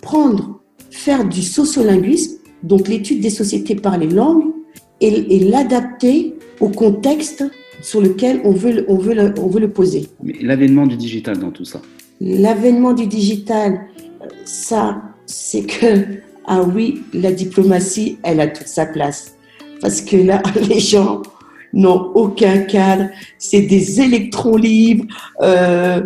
prendre, 0.00 0.60
faire 0.90 1.28
du 1.28 1.42
sociolinguisme, 1.42 2.38
donc 2.62 2.88
l'étude 2.88 3.20
des 3.20 3.30
sociétés 3.30 3.74
par 3.74 3.98
les 3.98 4.08
langues, 4.08 4.52
et, 5.00 5.40
l'adapter 5.40 6.34
au 6.60 6.68
contexte 6.68 7.44
sur 7.82 8.00
lequel 8.00 8.40
on 8.44 8.52
veut, 8.52 8.86
on 8.88 8.96
veut, 8.96 9.34
on 9.38 9.48
veut 9.48 9.60
le 9.60 9.70
poser. 9.70 10.06
Mais 10.22 10.34
l'avènement 10.40 10.86
du 10.86 10.96
digital 10.96 11.38
dans 11.38 11.50
tout 11.50 11.64
ça? 11.64 11.82
L'avènement 12.20 12.94
du 12.94 13.06
digital, 13.06 13.86
ça, 14.44 15.13
c'est 15.26 15.62
que 15.62 16.20
ah 16.46 16.62
oui, 16.62 17.02
la 17.12 17.32
diplomatie, 17.32 18.18
elle 18.22 18.40
a 18.40 18.48
toute 18.48 18.68
sa 18.68 18.86
place. 18.86 19.34
Parce 19.80 20.00
que 20.00 20.16
là, 20.16 20.42
les 20.68 20.80
gens 20.80 21.22
n'ont 21.72 22.12
aucun 22.14 22.58
cadre, 22.58 23.08
c'est 23.38 23.62
des 23.62 24.00
électrons 24.00 24.56
libres. 24.56 25.06
Euh, 25.40 26.02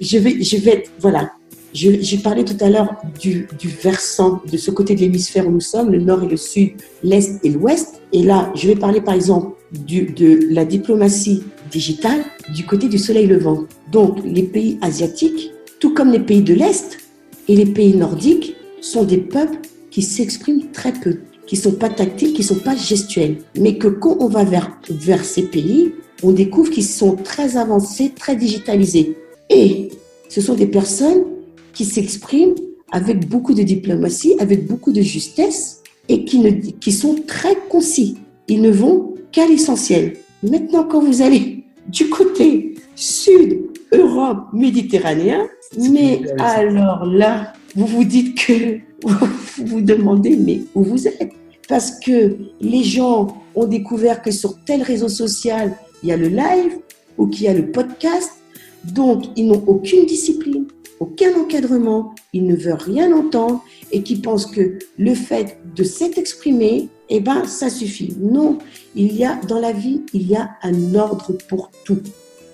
je 0.00 0.18
vais, 0.18 0.42
je 0.42 0.56
vais, 0.56 0.84
voilà. 1.00 1.32
J'ai 1.74 2.18
parlé 2.18 2.44
tout 2.44 2.62
à 2.62 2.68
l'heure 2.68 2.96
du, 3.18 3.46
versant, 3.82 4.42
de 4.50 4.58
ce 4.58 4.70
côté 4.70 4.94
de 4.94 5.00
l'hémisphère 5.00 5.48
où 5.48 5.50
nous 5.50 5.60
sommes, 5.60 5.90
le 5.90 6.00
nord 6.00 6.22
et 6.22 6.28
le 6.28 6.36
sud, 6.36 6.72
l'est 7.02 7.42
et 7.42 7.48
l'ouest. 7.48 8.02
Et 8.12 8.22
là, 8.22 8.52
je 8.54 8.68
vais 8.68 8.76
parler 8.76 9.00
par 9.00 9.14
exemple 9.14 9.56
de 9.72 10.52
la 10.52 10.66
diplomatie 10.66 11.42
digitale 11.70 12.24
du 12.54 12.66
côté 12.66 12.88
du 12.88 12.98
soleil 12.98 13.26
levant. 13.26 13.64
Donc, 13.90 14.18
les 14.22 14.42
pays 14.42 14.78
asiatiques, 14.82 15.50
tout 15.80 15.94
comme 15.94 16.12
les 16.12 16.20
pays 16.20 16.42
de 16.42 16.52
l'est 16.52 17.01
et 17.48 17.56
les 17.56 17.66
pays 17.66 17.96
nordiques, 17.96 18.54
sont 18.80 19.04
des 19.04 19.18
peuples 19.18 19.58
qui 19.90 20.02
s'expriment 20.02 20.70
très 20.72 20.92
peu, 20.92 21.18
qui 21.46 21.56
sont 21.56 21.72
pas 21.72 21.88
tactiles, 21.88 22.32
qui 22.32 22.42
sont 22.42 22.58
pas 22.58 22.76
gestuels. 22.76 23.38
Mais 23.58 23.78
que 23.78 23.88
quand 23.88 24.16
on 24.20 24.28
va 24.28 24.44
vers, 24.44 24.78
vers 24.90 25.24
ces 25.24 25.42
pays, 25.42 25.92
on 26.22 26.32
découvre 26.32 26.70
qu'ils 26.70 26.84
sont 26.84 27.16
très 27.16 27.56
avancés, 27.56 28.12
très 28.14 28.36
digitalisés. 28.36 29.16
Et 29.50 29.90
ce 30.28 30.40
sont 30.40 30.54
des 30.54 30.66
personnes 30.66 31.24
qui 31.72 31.84
s'expriment 31.84 32.54
avec 32.90 33.28
beaucoup 33.28 33.54
de 33.54 33.62
diplomatie, 33.62 34.34
avec 34.38 34.66
beaucoup 34.66 34.92
de 34.92 35.02
justesse 35.02 35.82
et 36.08 36.24
qui, 36.24 36.38
ne, 36.38 36.50
qui 36.50 36.92
sont 36.92 37.16
très 37.26 37.56
concis. 37.68 38.16
Ils 38.48 38.60
ne 38.60 38.70
vont 38.70 39.14
qu'à 39.30 39.46
l'essentiel. 39.46 40.14
Maintenant, 40.42 40.84
quand 40.84 41.00
vous 41.00 41.22
allez 41.22 41.64
du 41.88 42.08
côté 42.08 42.74
sud, 42.94 43.60
Europe, 43.92 44.46
méditerranéen, 44.52 45.46
mais 45.78 46.22
alors 46.38 47.04
là, 47.06 47.52
vous 47.74 47.86
vous 47.86 48.04
dites 48.04 48.38
que 48.46 48.78
vous 49.04 49.66
vous 49.66 49.80
demandez, 49.80 50.36
mais 50.36 50.60
où 50.74 50.82
vous 50.82 51.06
êtes? 51.06 51.32
Parce 51.68 51.98
que 52.00 52.36
les 52.60 52.82
gens 52.82 53.42
ont 53.54 53.66
découvert 53.66 54.22
que 54.22 54.30
sur 54.30 54.62
tel 54.64 54.82
réseau 54.82 55.08
social, 55.08 55.76
il 56.02 56.08
y 56.08 56.12
a 56.12 56.16
le 56.16 56.28
live 56.28 56.78
ou 57.18 57.26
qu'il 57.26 57.44
y 57.44 57.48
a 57.48 57.54
le 57.54 57.70
podcast. 57.70 58.32
Donc, 58.84 59.24
ils 59.36 59.46
n'ont 59.46 59.62
aucune 59.66 60.06
discipline, 60.06 60.66
aucun 60.98 61.34
encadrement, 61.40 62.14
ils 62.32 62.46
ne 62.46 62.56
veulent 62.56 62.74
rien 62.74 63.12
entendre 63.12 63.62
et 63.92 64.02
qui 64.02 64.16
pensent 64.16 64.46
que 64.46 64.78
le 64.98 65.14
fait 65.14 65.58
de 65.76 65.84
s'être 65.84 66.18
exprimé, 66.18 66.88
eh 67.08 67.20
ben, 67.20 67.44
ça 67.44 67.70
suffit. 67.70 68.14
Non, 68.18 68.58
il 68.96 69.14
y 69.16 69.24
a, 69.24 69.36
dans 69.48 69.60
la 69.60 69.72
vie, 69.72 70.02
il 70.12 70.26
y 70.28 70.34
a 70.34 70.50
un 70.62 70.94
ordre 70.94 71.32
pour 71.48 71.70
tout, 71.84 72.02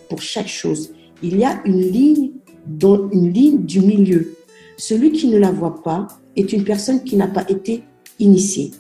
pour 0.09 0.21
chaque 0.21 0.49
chose. 0.49 0.93
Il 1.23 1.37
y 1.37 1.45
a 1.45 1.61
une 1.65 1.81
ligne, 1.81 2.31
dans 2.67 3.09
une 3.11 3.33
ligne 3.33 3.65
du 3.65 3.81
milieu. 3.81 4.35
Celui 4.77 5.13
qui 5.13 5.29
ne 5.29 5.39
la 5.39 5.51
voit 5.51 5.83
pas 5.83 6.07
est 6.37 6.53
une 6.53 6.65
personne 6.65 7.03
qui 7.03 7.17
n'a 7.17 7.27
pas 7.27 7.45
été 7.49 7.83
initiée, 8.19 8.73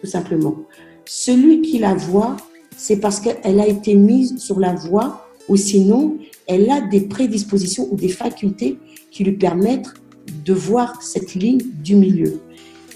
tout 0.00 0.06
simplement. 0.06 0.56
Celui 1.04 1.62
qui 1.62 1.78
la 1.78 1.94
voit, 1.94 2.36
c'est 2.76 2.96
parce 2.96 3.20
qu'elle 3.20 3.60
a 3.60 3.66
été 3.66 3.94
mise 3.94 4.38
sur 4.38 4.58
la 4.58 4.74
voie 4.74 5.28
ou 5.48 5.56
sinon 5.56 6.18
elle 6.46 6.70
a 6.70 6.80
des 6.80 7.02
prédispositions 7.02 7.88
ou 7.90 7.96
des 7.96 8.08
facultés 8.08 8.78
qui 9.10 9.24
lui 9.24 9.36
permettent 9.36 9.94
de 10.44 10.52
voir 10.52 11.02
cette 11.02 11.34
ligne 11.34 11.60
du 11.82 11.94
milieu. 11.94 12.40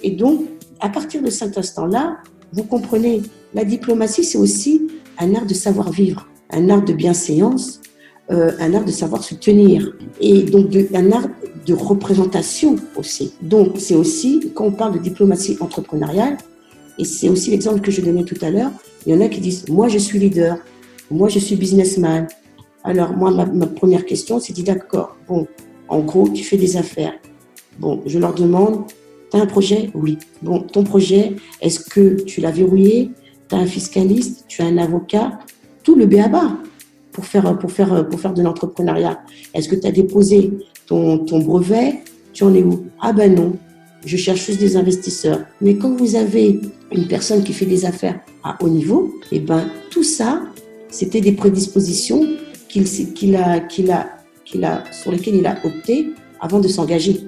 Et 0.02 0.10
donc, 0.10 0.42
à 0.80 0.88
partir 0.88 1.22
de 1.22 1.30
cet 1.30 1.56
instant-là, 1.56 2.18
vous 2.52 2.64
comprenez, 2.64 3.22
la 3.54 3.64
diplomatie, 3.64 4.24
c'est 4.24 4.38
aussi 4.38 4.88
un 5.18 5.34
art 5.34 5.46
de 5.46 5.54
savoir-vivre, 5.54 6.28
un 6.50 6.68
art 6.68 6.84
de 6.84 6.92
bienséance, 6.92 7.80
euh, 8.30 8.52
un 8.60 8.74
art 8.74 8.84
de 8.84 8.92
savoir 8.92 9.24
se 9.24 9.34
tenir, 9.34 9.92
et 10.20 10.42
donc 10.42 10.76
un 10.94 11.12
art 11.12 11.28
de 11.66 11.74
représentation 11.74 12.76
aussi. 12.96 13.34
Donc, 13.42 13.78
c'est 13.78 13.94
aussi, 13.94 14.52
quand 14.54 14.66
on 14.66 14.72
parle 14.72 14.94
de 14.94 14.98
diplomatie 14.98 15.56
entrepreneuriale, 15.60 16.36
et 16.98 17.04
c'est 17.04 17.28
aussi 17.28 17.50
l'exemple 17.50 17.80
que 17.80 17.90
je 17.90 18.00
donnais 18.00 18.24
tout 18.24 18.38
à 18.42 18.50
l'heure, 18.50 18.70
il 19.06 19.12
y 19.12 19.16
en 19.16 19.20
a 19.20 19.28
qui 19.28 19.40
disent, 19.40 19.68
moi 19.68 19.88
je 19.88 19.98
suis 19.98 20.18
leader, 20.18 20.58
moi 21.10 21.28
je 21.28 21.38
suis 21.38 21.56
businessman. 21.56 22.28
Alors, 22.84 23.12
moi, 23.16 23.30
ma, 23.30 23.66
première 23.66 24.04
question, 24.06 24.38
c'est 24.40 24.52
dit, 24.52 24.62
d'accord, 24.62 25.16
bon, 25.28 25.46
en 25.88 26.00
gros, 26.00 26.28
tu 26.28 26.44
fais 26.44 26.56
des 26.56 26.76
affaires. 26.76 27.14
Bon, 27.78 28.00
je 28.06 28.18
leur 28.18 28.34
demande, 28.34 28.84
tu 29.30 29.36
as 29.36 29.42
un 29.42 29.46
projet? 29.46 29.90
Oui. 29.94 30.18
Bon, 30.42 30.60
ton 30.60 30.84
projet, 30.84 31.36
est-ce 31.60 31.80
que 31.80 32.22
tu 32.22 32.40
l'as 32.40 32.50
verrouillé? 32.50 33.10
Tu 33.48 33.54
as 33.54 33.58
un 33.58 33.66
fiscaliste? 33.66 34.44
Tu 34.48 34.62
as 34.62 34.66
un 34.66 34.78
avocat? 34.78 35.38
Tout 35.82 35.94
le 35.94 36.06
béaba 36.06 36.58
pour 37.20 37.26
faire, 37.26 37.58
pour 37.58 37.70
faire, 37.70 38.08
pour 38.08 38.18
faire 38.18 38.32
de 38.32 38.42
l'entrepreneuriat. 38.42 39.20
Est-ce 39.52 39.68
que 39.68 39.76
tu 39.76 39.86
as 39.86 39.92
déposé 39.92 40.52
ton, 40.86 41.18
brevet? 41.40 41.98
Tu 42.32 42.44
en 42.44 42.54
es 42.54 42.62
où? 42.62 42.86
Ah 43.00 43.12
ben 43.12 43.34
non, 43.34 43.56
je 44.06 44.16
cherche 44.16 44.46
juste 44.46 44.60
des 44.60 44.76
investisseurs. 44.76 45.40
Mais 45.60 45.74
quand 45.76 45.94
vous 45.94 46.16
avez 46.16 46.60
une 46.92 47.06
personne 47.06 47.42
qui 47.42 47.52
fait 47.52 47.66
des 47.66 47.84
affaires 47.84 48.20
à 48.42 48.56
haut 48.60 48.68
niveau, 48.68 49.14
eh 49.32 49.40
ben 49.40 49.64
tout 49.90 50.02
ça, 50.02 50.42
c'était 50.88 51.20
des 51.20 51.32
prédispositions 51.32 52.26
qu'il 52.68 52.84
qu'il 52.84 53.36
a, 53.36 53.60
qu'il 53.60 53.90
a, 53.90 54.06
qu'il 54.46 54.64
a, 54.64 54.84
sur 54.92 55.12
lesquelles 55.12 55.36
il 55.36 55.46
a 55.46 55.58
opté 55.64 56.10
avant 56.40 56.60
de 56.60 56.68
s'engager. 56.68 57.20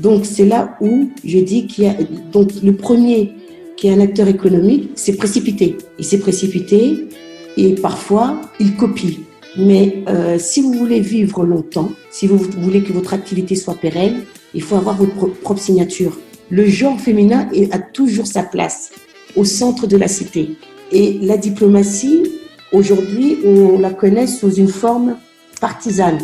Donc 0.00 0.26
c'est 0.26 0.44
là 0.44 0.76
où 0.82 1.08
je 1.24 1.38
dis 1.38 1.66
qu'il 1.66 1.86
a 1.86 1.94
donc 2.30 2.50
le 2.62 2.76
premier 2.76 3.32
qui 3.76 3.88
est 3.88 3.92
un 3.92 4.00
acteur 4.00 4.28
économique, 4.28 4.90
c'est 4.96 5.16
précipité. 5.16 5.78
Il 5.98 6.04
s'est 6.04 6.18
précipité 6.18 7.08
et 7.56 7.74
parfois 7.74 8.40
il 8.60 8.76
copie. 8.76 9.20
Mais 9.56 10.02
euh, 10.08 10.36
si 10.38 10.62
vous 10.62 10.72
voulez 10.72 11.00
vivre 11.00 11.44
longtemps, 11.44 11.90
si 12.10 12.26
vous 12.26 12.38
voulez 12.38 12.82
que 12.82 12.92
votre 12.92 13.14
activité 13.14 13.54
soit 13.54 13.74
pérenne, 13.74 14.22
il 14.52 14.62
faut 14.62 14.76
avoir 14.76 14.96
votre 14.96 15.26
propre 15.40 15.60
signature. 15.60 16.18
Le 16.50 16.66
genre 16.66 17.00
féminin 17.00 17.48
a 17.70 17.78
toujours 17.78 18.26
sa 18.26 18.42
place 18.42 18.90
au 19.36 19.44
centre 19.44 19.86
de 19.86 19.96
la 19.96 20.08
cité. 20.08 20.56
Et 20.92 21.18
la 21.22 21.36
diplomatie, 21.36 22.24
aujourd'hui, 22.72 23.38
on 23.44 23.78
la 23.78 23.90
connaît 23.90 24.26
sous 24.26 24.52
une 24.54 24.68
forme 24.68 25.16
partisane. 25.60 26.18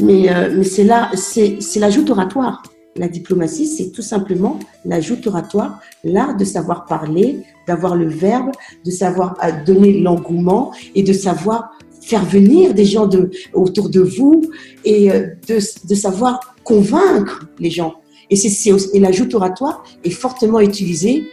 Mais, 0.00 0.30
euh, 0.30 0.54
mais 0.56 0.64
c'est 0.64 0.84
là, 0.84 1.10
c'est 1.14 1.58
l'ajout 1.76 2.08
oratoire. 2.10 2.62
La 2.96 3.08
diplomatie, 3.08 3.66
c'est 3.66 3.90
tout 3.90 4.02
simplement 4.02 4.58
l'ajout 4.84 5.18
oratoire, 5.26 5.80
l'art 6.02 6.36
de 6.36 6.44
savoir 6.44 6.86
parler, 6.86 7.40
d'avoir 7.66 7.94
le 7.94 8.08
verbe, 8.08 8.50
de 8.84 8.90
savoir 8.90 9.36
euh, 9.44 9.52
donner 9.64 10.00
l'engouement 10.00 10.72
et 10.94 11.02
de 11.02 11.12
savoir 11.12 11.70
faire 12.00 12.24
venir 12.24 12.74
des 12.74 12.84
gens 12.84 13.06
de, 13.06 13.30
autour 13.52 13.88
de 13.90 14.00
vous 14.00 14.42
et 14.84 15.10
euh, 15.10 15.28
de, 15.46 15.58
de 15.88 15.94
savoir 15.94 16.56
convaincre 16.64 17.46
les 17.58 17.70
gens. 17.70 17.94
Et, 18.30 18.36
c'est, 18.36 18.70
et 18.94 19.00
l'ajout 19.00 19.32
oratoire 19.34 19.84
est 20.04 20.10
fortement 20.10 20.60
utilisé 20.60 21.24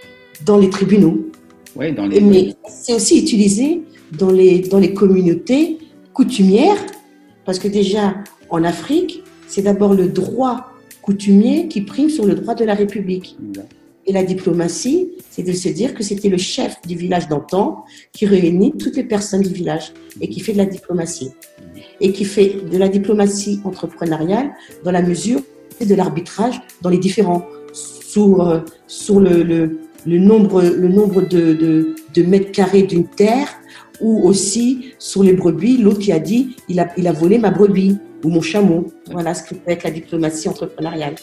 dans 0.46 0.58
les 0.58 0.70
tribunaux. 0.70 1.26
Ouais, 1.76 1.92
dans 1.92 2.06
les... 2.06 2.22
Mais 2.22 2.56
c'est 2.68 2.94
aussi 2.94 3.20
utilisé 3.20 3.84
dans 4.18 4.32
les, 4.32 4.60
dans 4.60 4.80
les 4.80 4.94
communautés 4.94 5.80
coutumières, 6.14 6.78
parce 7.44 7.60
que 7.60 7.68
déjà, 7.68 8.16
en 8.50 8.64
Afrique, 8.64 9.24
c'est 9.48 9.64
d'abord 9.64 9.94
le 9.94 10.08
droit 10.08 10.68
coutumier 11.06 11.68
qui 11.68 11.82
prime 11.82 12.10
sur 12.10 12.26
le 12.26 12.34
droit 12.34 12.56
de 12.56 12.66
la 12.66 12.74
République. 12.74 13.38
Et 14.08 14.12
la 14.12 14.24
diplomatie, 14.24 15.12
c'est 15.30 15.44
de 15.44 15.52
se 15.54 15.70
dire 15.70 15.94
que 15.94 16.04
c'était 16.04 16.30
le 16.30 16.38
chef 16.38 16.76
du 16.88 16.96
village 16.96 17.28
d'antan 17.28 17.86
qui 18.12 18.26
réunit 18.26 18.74
toutes 18.78 18.96
les 18.96 19.04
personnes 19.04 19.42
du 19.42 19.54
village 19.54 19.94
et 20.22 20.28
qui 20.30 20.40
fait 20.40 20.54
de 20.54 20.58
la 20.58 20.66
diplomatie. 20.66 21.30
Et 22.02 22.12
qui 22.12 22.26
fait 22.26 22.56
de 22.72 22.78
la 22.78 22.88
diplomatie 22.88 23.60
entrepreneuriale 23.64 24.52
dans 24.84 24.92
la 24.92 25.02
mesure 25.02 25.42
de 25.80 25.96
l'arbitrage 25.96 26.62
dans 26.82 26.90
les 26.90 26.98
différents, 26.98 27.46
sur, 27.74 28.48
euh, 28.48 28.60
sur 28.88 29.20
le, 29.20 29.44
le, 29.44 29.80
le, 30.06 30.18
nombre, 30.18 30.62
le 30.64 30.88
nombre 30.88 31.22
de, 31.22 31.54
de, 31.54 31.96
de 32.14 32.24
mètres 32.24 32.52
carrés 32.52 32.84
d'une 32.84 33.08
terre 33.08 33.50
ou 34.02 34.28
aussi 34.28 34.94
sur 35.00 35.24
les 35.24 35.34
brebis, 35.34 35.78
l'autre 35.78 36.00
qui 36.00 36.12
a 36.12 36.20
dit 36.20 36.56
il 36.70 36.80
a, 36.80 36.88
il 36.98 37.08
a 37.08 37.12
volé 37.14 37.38
ma 37.38 37.52
brebis 37.52 37.98
ou 38.26 38.30
mon 38.30 38.42
chameau. 38.42 38.92
Voilà 39.12 39.34
ce 39.36 39.44
que 39.44 39.54
peut 39.54 39.72
être 39.72 39.84
la 39.84 39.92
diplomatie 39.92 40.50
entrepreneuriale. 40.50 41.16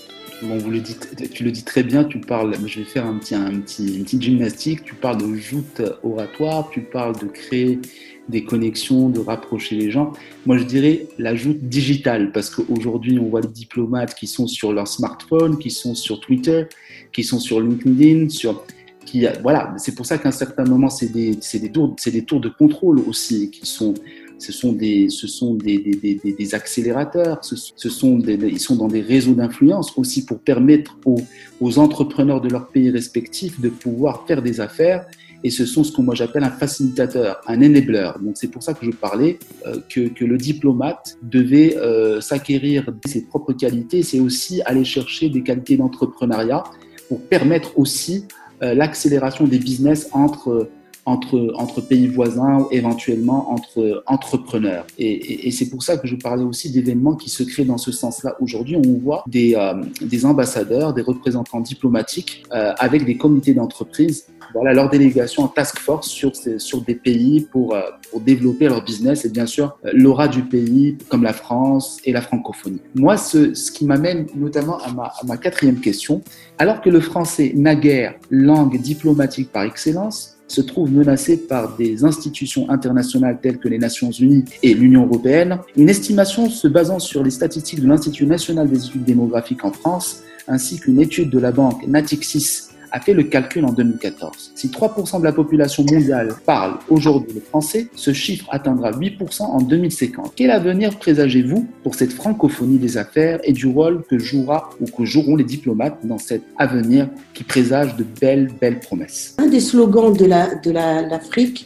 Bon, 0.42 0.56
vous 0.58 0.70
le 0.70 0.80
dites, 0.80 1.30
tu 1.32 1.44
le 1.44 1.50
dis 1.50 1.64
très 1.64 1.82
bien, 1.82 2.04
tu 2.04 2.18
parles, 2.18 2.54
je 2.66 2.80
vais 2.80 2.84
faire 2.84 3.06
un 3.06 3.18
petit, 3.18 3.34
un 3.34 3.60
petit, 3.60 3.96
une 3.96 4.04
petite 4.04 4.22
gymnastique, 4.22 4.84
tu 4.84 4.94
parles 4.94 5.18
de 5.18 5.34
joute 5.34 5.82
oratoire, 6.02 6.70
tu 6.70 6.80
parles 6.80 7.16
de 7.18 7.26
créer 7.26 7.80
des 8.28 8.44
connexions, 8.44 9.08
de 9.08 9.20
rapprocher 9.20 9.76
les 9.76 9.90
gens. 9.90 10.12
Moi, 10.46 10.58
je 10.58 10.64
dirais 10.64 11.06
la 11.18 11.34
joute 11.34 11.58
digitale, 11.68 12.32
parce 12.32 12.50
qu'aujourd'hui, 12.50 13.18
on 13.18 13.26
voit 13.26 13.40
des 13.40 13.48
diplomates 13.48 14.14
qui 14.14 14.26
sont 14.26 14.46
sur 14.46 14.72
leur 14.72 14.88
smartphone, 14.88 15.58
qui 15.58 15.70
sont 15.70 15.94
sur 15.94 16.20
Twitter, 16.20 16.64
qui 17.12 17.24
sont 17.24 17.40
sur 17.40 17.60
LinkedIn, 17.60 18.28
sur... 18.28 18.64
Qui, 19.04 19.26
voilà, 19.42 19.74
c'est 19.78 19.96
pour 19.96 20.06
ça 20.06 20.18
qu'à 20.18 20.28
un 20.28 20.32
certain 20.32 20.64
moment, 20.64 20.88
c'est 20.88 21.08
des, 21.12 21.34
des, 21.34 21.72
tours, 21.72 21.96
des 22.04 22.24
tours 22.24 22.40
de 22.40 22.48
contrôle 22.48 23.00
aussi 23.00 23.50
qui 23.50 23.66
sont 23.66 23.94
ce 24.42 24.50
sont 24.50 24.72
des, 24.72 25.08
ce 25.08 25.28
sont 25.28 25.54
des, 25.54 25.78
des, 25.78 26.18
des, 26.22 26.32
des 26.32 26.54
accélérateurs, 26.54 27.38
ce, 27.44 27.56
sont 27.88 28.18
ils 28.18 28.58
sont 28.58 28.74
dans 28.74 28.88
des 28.88 29.00
réseaux 29.00 29.34
d'influence 29.34 29.96
aussi 29.96 30.24
pour 30.24 30.40
permettre 30.40 30.98
aux, 31.04 31.20
aux, 31.60 31.78
entrepreneurs 31.78 32.40
de 32.40 32.48
leur 32.48 32.66
pays 32.66 32.90
respectifs 32.90 33.60
de 33.60 33.68
pouvoir 33.68 34.26
faire 34.26 34.42
des 34.42 34.60
affaires. 34.60 35.06
Et 35.44 35.50
ce 35.50 35.64
sont 35.64 35.84
ce 35.84 35.92
que 35.92 36.00
moi 36.00 36.14
j'appelle 36.16 36.44
un 36.44 36.50
facilitateur, 36.50 37.40
un 37.46 37.62
enabler. 37.62 38.10
Donc 38.20 38.34
c'est 38.36 38.48
pour 38.48 38.62
ça 38.64 38.74
que 38.74 38.84
je 38.84 38.90
parlais 38.90 39.38
euh, 39.66 39.76
que, 39.88 40.08
que, 40.08 40.24
le 40.24 40.36
diplomate 40.38 41.18
devait 41.22 41.76
euh, 41.76 42.20
s'acquérir 42.20 42.86
ses 43.06 43.22
propres 43.22 43.52
qualités. 43.52 44.02
C'est 44.02 44.20
aussi 44.20 44.60
aller 44.62 44.84
chercher 44.84 45.28
des 45.28 45.42
qualités 45.42 45.76
d'entrepreneuriat 45.76 46.64
pour 47.08 47.20
permettre 47.22 47.78
aussi 47.78 48.26
euh, 48.62 48.74
l'accélération 48.74 49.46
des 49.46 49.58
business 49.58 50.08
entre 50.12 50.68
entre, 51.04 51.52
entre 51.56 51.80
pays 51.80 52.06
voisins, 52.06 52.66
éventuellement 52.70 53.52
entre 53.52 54.02
entrepreneurs. 54.06 54.86
Et, 54.98 55.12
et, 55.12 55.48
et 55.48 55.50
c'est 55.50 55.68
pour 55.68 55.82
ça 55.82 55.96
que 55.96 56.06
je 56.06 56.16
parlais 56.16 56.44
aussi 56.44 56.70
d'événements 56.70 57.16
qui 57.16 57.28
se 57.28 57.42
créent 57.42 57.64
dans 57.64 57.78
ce 57.78 57.90
sens-là. 57.92 58.36
Aujourd'hui, 58.40 58.76
on 58.76 58.98
voit 58.98 59.24
des, 59.26 59.54
euh, 59.56 59.82
des 60.00 60.24
ambassadeurs, 60.24 60.94
des 60.94 61.02
représentants 61.02 61.60
diplomatiques 61.60 62.44
euh, 62.52 62.72
avec 62.78 63.04
des 63.04 63.16
comités 63.16 63.54
d'entreprise, 63.54 64.26
voilà, 64.54 64.74
leur 64.74 64.90
délégation 64.90 65.44
en 65.44 65.48
task 65.48 65.78
force 65.78 66.08
sur, 66.08 66.32
sur 66.58 66.82
des 66.82 66.94
pays 66.94 67.40
pour, 67.40 67.74
euh, 67.74 67.80
pour 68.10 68.20
développer 68.20 68.68
leur 68.68 68.84
business 68.84 69.24
et 69.24 69.30
bien 69.30 69.46
sûr 69.46 69.76
euh, 69.84 69.90
l'aura 69.94 70.28
du 70.28 70.42
pays 70.42 70.98
comme 71.08 71.22
la 71.22 71.32
France 71.32 71.98
et 72.04 72.12
la 72.12 72.20
francophonie. 72.20 72.80
Moi, 72.94 73.16
ce, 73.16 73.54
ce 73.54 73.72
qui 73.72 73.86
m'amène 73.86 74.26
notamment 74.36 74.78
à 74.78 74.92
ma, 74.92 75.04
à 75.04 75.24
ma 75.26 75.36
quatrième 75.36 75.80
question, 75.80 76.20
alors 76.58 76.80
que 76.80 76.90
le 76.90 77.00
français, 77.00 77.52
naguère, 77.56 78.14
langue 78.30 78.78
diplomatique 78.80 79.50
par 79.50 79.64
excellence, 79.64 80.31
se 80.52 80.60
trouve 80.60 80.92
menacé 80.92 81.38
par 81.38 81.76
des 81.76 82.04
institutions 82.04 82.68
internationales 82.68 83.38
telles 83.42 83.58
que 83.58 83.68
les 83.68 83.78
Nations 83.78 84.10
Unies 84.10 84.44
et 84.62 84.74
l'Union 84.74 85.06
européenne. 85.06 85.58
Une 85.76 85.88
estimation 85.88 86.50
se 86.50 86.68
basant 86.68 86.98
sur 86.98 87.22
les 87.22 87.30
statistiques 87.30 87.80
de 87.80 87.88
l'Institut 87.88 88.26
national 88.26 88.68
des 88.68 88.84
études 88.84 89.04
démographiques 89.04 89.64
en 89.64 89.72
France, 89.72 90.22
ainsi 90.46 90.78
qu'une 90.78 91.00
étude 91.00 91.30
de 91.30 91.38
la 91.38 91.52
banque 91.52 91.86
Natixis 91.86 92.71
a 92.92 93.00
fait 93.00 93.14
le 93.14 93.24
calcul 93.24 93.64
en 93.64 93.72
2014. 93.72 94.52
Si 94.54 94.68
3% 94.68 95.18
de 95.18 95.24
la 95.24 95.32
population 95.32 95.84
mondiale 95.90 96.34
parle 96.46 96.78
aujourd'hui 96.88 97.32
le 97.34 97.40
français, 97.40 97.88
ce 97.94 98.12
chiffre 98.12 98.46
atteindra 98.50 98.92
8% 98.92 99.42
en 99.42 99.60
2050. 99.60 100.32
Quel 100.36 100.50
avenir 100.50 100.98
présagez-vous 100.98 101.66
pour 101.82 101.94
cette 101.94 102.12
francophonie 102.12 102.78
des 102.78 102.98
affaires 102.98 103.40
et 103.44 103.52
du 103.52 103.66
rôle 103.66 104.04
que 104.08 104.18
jouera 104.18 104.70
ou 104.80 104.84
que 104.86 105.04
joueront 105.04 105.36
les 105.36 105.44
diplomates 105.44 105.98
dans 106.04 106.18
cet 106.18 106.42
avenir 106.58 107.08
qui 107.34 107.44
présage 107.44 107.96
de 107.96 108.04
belles, 108.20 108.50
belles 108.60 108.80
promesses? 108.80 109.36
Un 109.38 109.48
des 109.48 109.60
slogans 109.60 110.12
de 110.12 110.26
l'Afrique, 110.26 110.62
la, 110.66 111.02
de 111.02 111.10
la, 111.10 111.20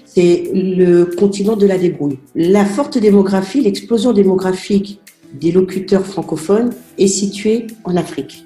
c'est 0.06 0.50
le 0.54 1.04
continent 1.04 1.56
de 1.56 1.66
la 1.66 1.78
débrouille. 1.78 2.18
La 2.34 2.64
forte 2.64 2.98
démographie, 2.98 3.60
l'explosion 3.60 4.12
démographique 4.12 5.00
des 5.34 5.50
locuteurs 5.50 6.06
francophones 6.06 6.72
est 6.98 7.08
située 7.08 7.66
en 7.84 7.96
Afrique. 7.96 8.44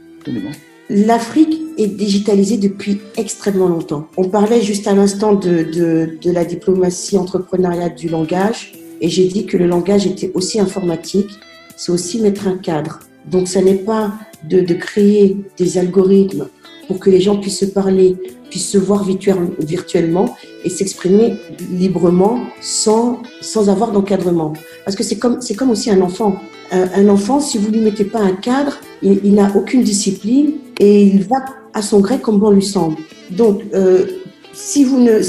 L'Afrique 0.93 1.57
est 1.79 1.87
digitalisée 1.87 2.57
depuis 2.57 3.01
extrêmement 3.17 3.69
longtemps. 3.69 4.09
On 4.17 4.25
parlait 4.25 4.61
juste 4.61 4.89
à 4.89 4.93
l'instant 4.93 5.35
de, 5.35 5.63
de, 5.63 6.19
de, 6.21 6.33
la 6.33 6.45
diplomatie 6.45 7.17
entrepreneuriale 7.17 7.95
du 7.95 8.09
langage. 8.09 8.73
Et 9.01 9.09
j'ai 9.09 9.29
dit 9.29 9.47
que 9.47 9.57
le 9.57 9.69
langage 9.69 10.05
était 10.09 10.33
aussi 10.35 10.59
informatique, 10.59 11.31
c'est 11.77 11.93
aussi 11.93 12.21
mettre 12.21 12.49
un 12.49 12.59
cadre. 12.59 12.99
Donc, 13.31 13.47
ça 13.47 13.63
n'est 13.63 13.77
pas 13.77 14.15
de, 14.49 14.63
de, 14.63 14.75
créer 14.75 15.37
des 15.57 15.79
algorithmes 15.79 16.49
pour 16.89 16.99
que 16.99 17.09
les 17.09 17.21
gens 17.21 17.37
puissent 17.37 17.61
se 17.61 17.67
parler, 17.67 18.17
puissent 18.51 18.71
se 18.71 18.79
voir 18.79 19.05
virtuellement 19.05 20.35
et 20.65 20.71
s'exprimer 20.71 21.37
librement 21.71 22.41
sans, 22.61 23.23
sans 23.41 23.71
avoir 23.71 23.93
d'encadrement. 23.93 24.55
Parce 24.85 24.97
que 24.97 25.05
c'est 25.05 25.21
comme, 25.21 25.41
c'est 25.41 25.55
comme 25.55 25.71
aussi 25.71 25.89
un 25.89 26.01
enfant. 26.01 26.41
Un, 26.73 26.89
un, 26.97 27.09
enfant, 27.09 27.39
si 27.39 27.59
vous 27.59 27.71
lui 27.71 27.79
mettez 27.79 28.05
pas 28.05 28.19
un 28.19 28.33
cadre, 28.33 28.81
il 29.03 29.35
n'a 29.35 29.53
aucune 29.55 29.85
discipline 29.85 30.55
et 30.81 31.03
il 31.03 31.23
va 31.25 31.37
à 31.75 31.83
son 31.83 32.01
gré 32.01 32.19
comme 32.19 32.39
bon 32.39 32.51
lui 32.51 32.65
semble. 32.65 32.97
Donc, 33.31 33.63
euh, 33.75 34.07
si 34.53 34.83
vous 34.83 34.99
ne, 34.99 35.23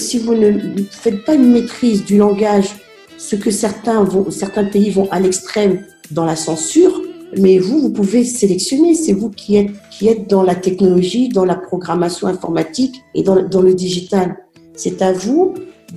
faites 0.89 1.23
pas 1.25 1.35
une 1.35 1.51
maîtrise 1.51 2.03
du 2.03 2.17
langage, 2.17 2.69
ce 3.17 3.35
que 3.35 3.51
certains 3.51 4.03
vont, 4.03 4.31
certains 4.31 4.63
pays 4.63 4.89
vont 4.89 5.07
à 5.11 5.19
l'extrême 5.19 5.83
dans 6.09 6.25
la 6.25 6.35
censure, 6.35 7.01
mais 7.37 7.59
vous, 7.59 7.79
vous 7.79 7.91
pouvez 7.91 8.23
sélectionner. 8.23 8.95
C'est 8.95 9.13
vous 9.13 9.29
qui 9.29 9.57
êtes, 9.57 10.27
dans 10.27 10.41
la 10.41 10.55
technologie, 10.55 11.29
dans 11.29 11.45
la 11.45 11.55
programmation 11.55 12.27
informatique 12.27 12.95
et 13.13 13.21
dans, 13.21 13.35
le 13.35 13.73
digital. 13.75 14.37
C'est 14.73 15.01
à 15.01 15.13
vous 15.13 15.53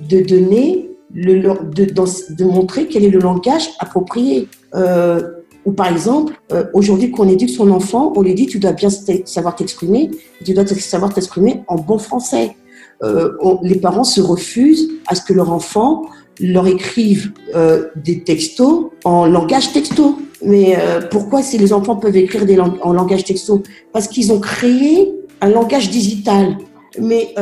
de 0.09 0.21
donner 0.21 0.91
de, 1.15 2.43
montrer 2.43 2.87
quel 2.87 3.05
est 3.05 3.09
le 3.09 3.19
langage 3.19 3.69
approprié. 3.79 4.47
Euh, 4.75 5.21
ou 5.65 5.71
par 5.71 5.91
exemple, 5.91 6.33
euh, 6.51 6.65
aujourd'hui 6.73 7.11
qu'on 7.11 7.27
éduque 7.27 7.49
son 7.49 7.71
enfant, 7.71 8.13
on 8.15 8.21
lui 8.21 8.35
dit 8.35 8.45
tu 8.45 8.59
dois 8.59 8.71
bien 8.71 8.89
savoir 8.89 9.55
t'exprimer, 9.55 10.11
tu 10.43 10.53
dois 10.53 10.65
savoir 10.67 11.13
t'exprimer 11.13 11.63
en 11.67 11.75
bon 11.75 11.97
français. 11.97 12.55
Euh, 13.03 13.31
les 13.63 13.75
parents 13.75 14.03
se 14.03 14.21
refusent 14.21 14.89
à 15.07 15.15
ce 15.15 15.21
que 15.21 15.33
leur 15.33 15.51
enfant 15.51 16.03
leur 16.39 16.67
écrive 16.67 17.31
euh, 17.55 17.87
des 17.95 18.23
textos 18.23 18.91
en 19.03 19.25
langage 19.25 19.73
texto. 19.73 20.19
Mais 20.43 20.77
pourquoi 21.09 21.41
si 21.41 21.57
les 21.57 21.73
enfants 21.73 21.95
peuvent 21.95 22.15
écrire 22.17 22.43
en 22.83 22.93
langage 22.93 23.23
texto? 23.23 23.63
Parce 23.91 24.07
qu'ils 24.07 24.31
ont 24.31 24.39
créé 24.39 25.11
un 25.41 25.49
langage 25.49 25.89
digital. 25.89 26.57
Mais, 26.99 27.33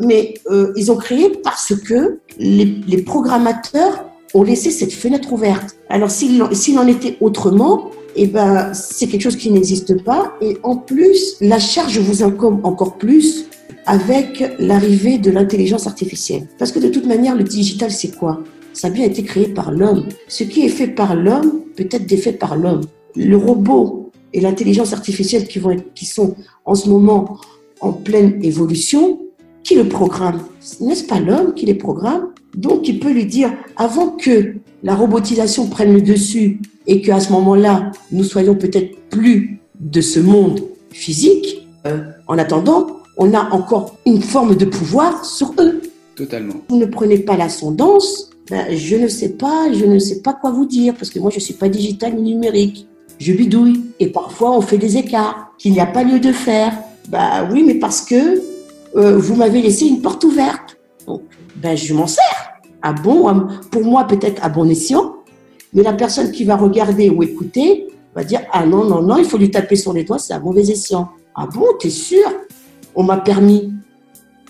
mais 0.00 0.34
ils 0.76 0.90
ont 0.90 0.96
créé 0.96 1.28
parce 1.44 1.74
que 1.74 2.20
les, 2.38 2.80
les, 2.86 3.02
programmateurs 3.02 4.04
ont 4.34 4.42
laissé 4.42 4.70
cette 4.70 4.92
fenêtre 4.92 5.32
ouverte. 5.32 5.76
Alors 5.88 6.10
s'il 6.10 6.42
en 6.42 6.86
était 6.86 7.16
autrement, 7.20 7.90
eh 8.16 8.26
ben, 8.26 8.72
c'est 8.72 9.06
quelque 9.08 9.22
chose 9.22 9.36
qui 9.36 9.50
n'existe 9.50 10.02
pas. 10.02 10.34
Et 10.40 10.56
en 10.62 10.76
plus, 10.76 11.36
la 11.40 11.58
charge 11.58 11.98
vous 11.98 12.22
incombe 12.22 12.60
encore 12.64 12.96
plus 12.96 13.46
avec 13.84 14.42
l'arrivée 14.58 15.18
de 15.18 15.30
l'intelligence 15.30 15.86
artificielle. 15.86 16.48
Parce 16.58 16.72
que 16.72 16.78
de 16.78 16.88
toute 16.88 17.06
manière, 17.06 17.36
le 17.36 17.44
digital, 17.44 17.90
c'est 17.90 18.16
quoi? 18.16 18.42
Ça 18.72 18.88
a 18.88 18.90
bien 18.90 19.04
été 19.04 19.22
créé 19.22 19.48
par 19.48 19.70
l'homme. 19.70 20.08
Ce 20.28 20.44
qui 20.44 20.64
est 20.64 20.68
fait 20.68 20.88
par 20.88 21.14
l'homme 21.14 21.62
peut 21.76 21.88
être 21.90 22.06
défait 22.06 22.32
par 22.32 22.56
l'homme. 22.56 22.82
Le 23.14 23.36
robot 23.36 24.10
et 24.32 24.40
l'intelligence 24.40 24.92
artificielle 24.92 25.46
qui, 25.46 25.58
vont 25.58 25.70
être, 25.70 25.94
qui 25.94 26.04
sont 26.04 26.34
en 26.64 26.74
ce 26.74 26.88
moment 26.88 27.38
en 27.80 27.92
pleine 27.92 28.42
évolution, 28.42 29.20
qui 29.62 29.74
le 29.74 29.88
programme? 29.88 30.40
N'est-ce 30.80 31.04
pas 31.04 31.20
l'homme 31.20 31.54
qui 31.54 31.66
les 31.66 31.74
programme? 31.74 32.28
Donc, 32.56 32.88
il 32.88 33.00
peut 33.00 33.12
lui 33.12 33.26
dire, 33.26 33.52
avant 33.76 34.08
que 34.08 34.54
la 34.82 34.94
robotisation 34.94 35.68
prenne 35.68 35.92
le 35.92 36.00
dessus 36.00 36.60
et 36.86 37.02
qu'à 37.02 37.20
ce 37.20 37.32
moment-là, 37.32 37.92
nous 38.12 38.24
soyons 38.24 38.54
peut-être 38.54 38.96
plus 39.10 39.60
de 39.78 40.00
ce 40.00 40.20
monde 40.20 40.62
physique, 40.90 41.66
euh, 41.86 41.98
en 42.26 42.38
attendant, 42.38 42.86
on 43.18 43.34
a 43.34 43.50
encore 43.52 43.96
une 44.06 44.22
forme 44.22 44.56
de 44.56 44.64
pouvoir 44.64 45.24
sur 45.24 45.54
eux. 45.58 45.82
Totalement. 46.14 46.54
Vous 46.68 46.78
ne 46.78 46.86
prenez 46.86 47.18
pas 47.18 47.36
l'ascendance, 47.36 48.30
ben, 48.50 48.74
je 48.74 48.96
ne 48.96 49.08
sais 49.08 49.30
pas, 49.30 49.72
je 49.72 49.84
ne 49.84 49.98
sais 49.98 50.20
pas 50.22 50.32
quoi 50.32 50.50
vous 50.50 50.66
dire, 50.66 50.94
parce 50.94 51.10
que 51.10 51.18
moi, 51.18 51.30
je 51.30 51.36
ne 51.36 51.40
suis 51.40 51.54
pas 51.54 51.68
digital 51.68 52.14
ni 52.14 52.34
numérique. 52.34 52.86
Je 53.18 53.32
bidouille. 53.32 53.82
Et 54.00 54.08
parfois, 54.08 54.56
on 54.56 54.60
fait 54.60 54.78
des 54.78 54.96
écarts 54.96 55.52
qu'il 55.58 55.72
n'y 55.72 55.80
a 55.80 55.86
pas 55.86 56.04
lieu 56.04 56.20
de 56.20 56.32
faire. 56.32 56.72
Bah 57.08 57.48
oui, 57.50 57.62
mais 57.66 57.74
parce 57.74 58.02
que 58.02 58.42
euh, 58.96 59.16
vous 59.18 59.36
m'avez 59.36 59.62
laissé 59.62 59.86
une 59.86 60.00
porte 60.00 60.24
ouverte. 60.24 60.65
Donc, 61.06 61.22
ben, 61.56 61.76
je 61.76 61.94
m'en 61.94 62.06
sers. 62.06 62.52
À 62.82 62.92
bon, 62.92 63.48
pour 63.70 63.84
moi, 63.84 64.06
peut-être 64.06 64.44
à 64.44 64.48
bon 64.48 64.68
escient, 64.68 65.16
mais 65.72 65.82
la 65.82 65.92
personne 65.92 66.30
qui 66.30 66.44
va 66.44 66.56
regarder 66.56 67.10
ou 67.10 67.22
écouter 67.22 67.88
va 68.14 68.22
dire 68.22 68.40
Ah 68.52 68.66
non, 68.66 68.84
non, 68.84 69.02
non, 69.02 69.16
il 69.18 69.24
faut 69.24 69.38
lui 69.38 69.50
taper 69.50 69.76
sur 69.76 69.92
les 69.92 70.04
doigts, 70.04 70.18
c'est 70.18 70.34
à 70.34 70.38
mauvais 70.38 70.68
escient. 70.70 71.10
Ah 71.34 71.46
bon, 71.46 71.66
t'es 71.78 71.90
sûr? 71.90 72.26
On 72.94 73.02
m'a 73.02 73.18
permis. 73.18 73.72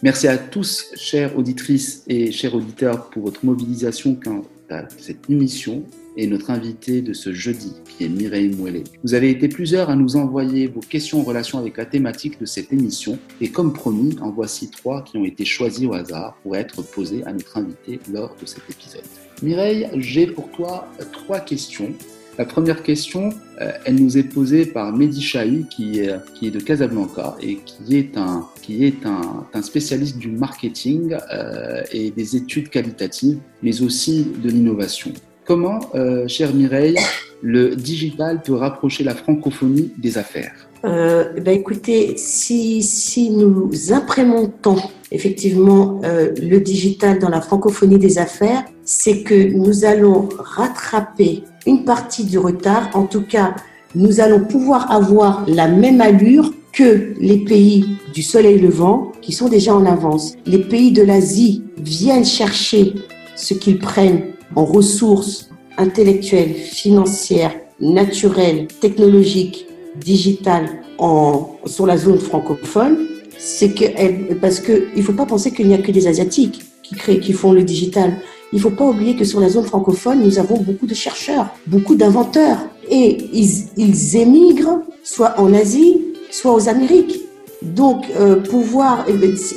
Merci 0.02 0.28
à 0.28 0.36
tous, 0.36 0.92
chères 0.94 1.36
auditrices 1.38 2.04
et 2.06 2.30
chers 2.30 2.54
auditeurs, 2.54 3.08
pour 3.10 3.24
votre 3.24 3.44
mobilisation 3.44 4.16
quant 4.22 4.42
à 4.70 4.84
cette 4.98 5.30
émission 5.30 5.82
et 6.16 6.26
notre 6.26 6.50
invité 6.50 7.02
de 7.02 7.12
ce 7.12 7.32
jeudi, 7.32 7.74
qui 7.86 8.04
est 8.04 8.08
Mireille 8.08 8.54
Mouelet. 8.54 8.84
Vous 9.04 9.14
avez 9.14 9.30
été 9.30 9.48
plusieurs 9.48 9.90
à 9.90 9.96
nous 9.96 10.16
envoyer 10.16 10.66
vos 10.66 10.80
questions 10.80 11.20
en 11.20 11.24
relation 11.24 11.58
avec 11.58 11.76
la 11.76 11.86
thématique 11.86 12.40
de 12.40 12.46
cette 12.46 12.72
émission, 12.72 13.18
et 13.40 13.50
comme 13.50 13.72
promis, 13.72 14.16
en 14.20 14.30
voici 14.30 14.70
trois 14.70 15.02
qui 15.02 15.16
ont 15.18 15.24
été 15.24 15.44
choisis 15.44 15.86
au 15.86 15.94
hasard 15.94 16.36
pour 16.42 16.56
être 16.56 16.82
posées 16.82 17.22
à 17.24 17.32
notre 17.32 17.56
invité 17.56 18.00
lors 18.12 18.36
de 18.40 18.46
cet 18.46 18.62
épisode. 18.70 19.02
Mireille, 19.42 19.88
j'ai 19.96 20.26
pour 20.26 20.50
toi 20.50 20.88
trois 21.12 21.40
questions. 21.40 21.92
La 22.38 22.44
première 22.44 22.82
question, 22.82 23.30
euh, 23.62 23.72
elle 23.86 23.94
nous 23.94 24.18
est 24.18 24.22
posée 24.22 24.66
par 24.66 24.92
Mehdi 24.92 25.22
Chahi, 25.22 25.64
qui 25.70 26.00
est, 26.00 26.50
de 26.50 26.60
Casablanca 26.60 27.34
et 27.40 27.58
qui 27.64 27.96
est 27.96 28.16
un 28.16 29.62
spécialiste 29.62 30.18
du 30.18 30.28
marketing 30.28 31.16
euh, 31.32 31.82
et 31.92 32.10
des 32.10 32.36
études 32.36 32.68
qualitatives, 32.68 33.38
mais 33.62 33.80
aussi 33.80 34.26
de 34.42 34.50
l'innovation. 34.50 35.12
Comment, 35.46 35.78
euh, 35.94 36.26
chère 36.26 36.52
Mireille, 36.52 36.96
le 37.40 37.76
digital 37.76 38.42
peut 38.42 38.54
rapprocher 38.54 39.04
la 39.04 39.14
francophonie 39.14 39.92
des 39.96 40.18
affaires? 40.18 40.52
Euh, 40.84 41.34
ben 41.40 41.56
Écoutez, 41.56 42.16
si, 42.16 42.82
si 42.82 43.30
nous 43.30 43.70
imprémentons 43.92 44.76
effectivement 45.12 46.00
euh, 46.04 46.32
le 46.42 46.58
digital 46.58 47.20
dans 47.20 47.28
la 47.28 47.40
francophonie 47.40 47.98
des 47.98 48.18
affaires, 48.18 48.64
c'est 48.84 49.22
que 49.22 49.52
nous 49.52 49.84
allons 49.84 50.28
rattraper 50.36 51.44
une 51.64 51.84
partie 51.84 52.24
du 52.24 52.38
retard. 52.38 52.90
En 52.94 53.04
tout 53.04 53.22
cas, 53.22 53.54
nous 53.94 54.18
allons 54.18 54.44
pouvoir 54.44 54.90
avoir 54.90 55.44
la 55.46 55.68
même 55.68 56.00
allure 56.00 56.52
que 56.72 57.14
les 57.20 57.38
pays 57.38 57.86
du 58.12 58.22
soleil 58.22 58.58
levant 58.58 59.12
qui 59.22 59.32
sont 59.32 59.48
déjà 59.48 59.76
en 59.76 59.86
avance. 59.86 60.34
Les 60.44 60.58
pays 60.58 60.90
de 60.90 61.02
l'Asie 61.02 61.62
viennent 61.78 62.24
chercher 62.24 62.94
ce 63.36 63.54
qu'ils 63.54 63.78
prennent 63.78 64.35
en 64.54 64.64
ressources 64.64 65.50
intellectuelles, 65.76 66.54
financières, 66.54 67.54
naturelles, 67.80 68.68
technologiques, 68.80 69.66
digitales 69.96 70.82
en, 70.98 71.56
sur 71.66 71.86
la 71.86 71.96
zone 71.96 72.18
francophone, 72.18 73.06
c'est 73.38 73.72
que 73.72 74.34
parce 74.34 74.60
que 74.60 74.88
il 74.96 75.02
faut 75.02 75.12
pas 75.12 75.26
penser 75.26 75.52
qu'il 75.52 75.68
n'y 75.68 75.74
a 75.74 75.78
que 75.78 75.92
des 75.92 76.06
asiatiques 76.06 76.62
qui 76.82 76.94
créent, 76.94 77.20
qui 77.20 77.32
font 77.32 77.52
le 77.52 77.62
digital. 77.62 78.18
Il 78.52 78.60
faut 78.60 78.70
pas 78.70 78.84
oublier 78.84 79.16
que 79.16 79.24
sur 79.24 79.40
la 79.40 79.48
zone 79.48 79.64
francophone, 79.64 80.22
nous 80.22 80.38
avons 80.38 80.58
beaucoup 80.58 80.86
de 80.86 80.94
chercheurs, 80.94 81.48
beaucoup 81.66 81.96
d'inventeurs, 81.96 82.58
et 82.88 83.18
ils, 83.32 83.66
ils 83.76 84.16
émigrent 84.16 84.82
soit 85.02 85.38
en 85.38 85.52
Asie, 85.52 86.00
soit 86.30 86.54
aux 86.54 86.68
Amériques. 86.68 87.25
Donc, 87.62 88.06
euh, 88.16 88.36
pouvoir, 88.36 89.06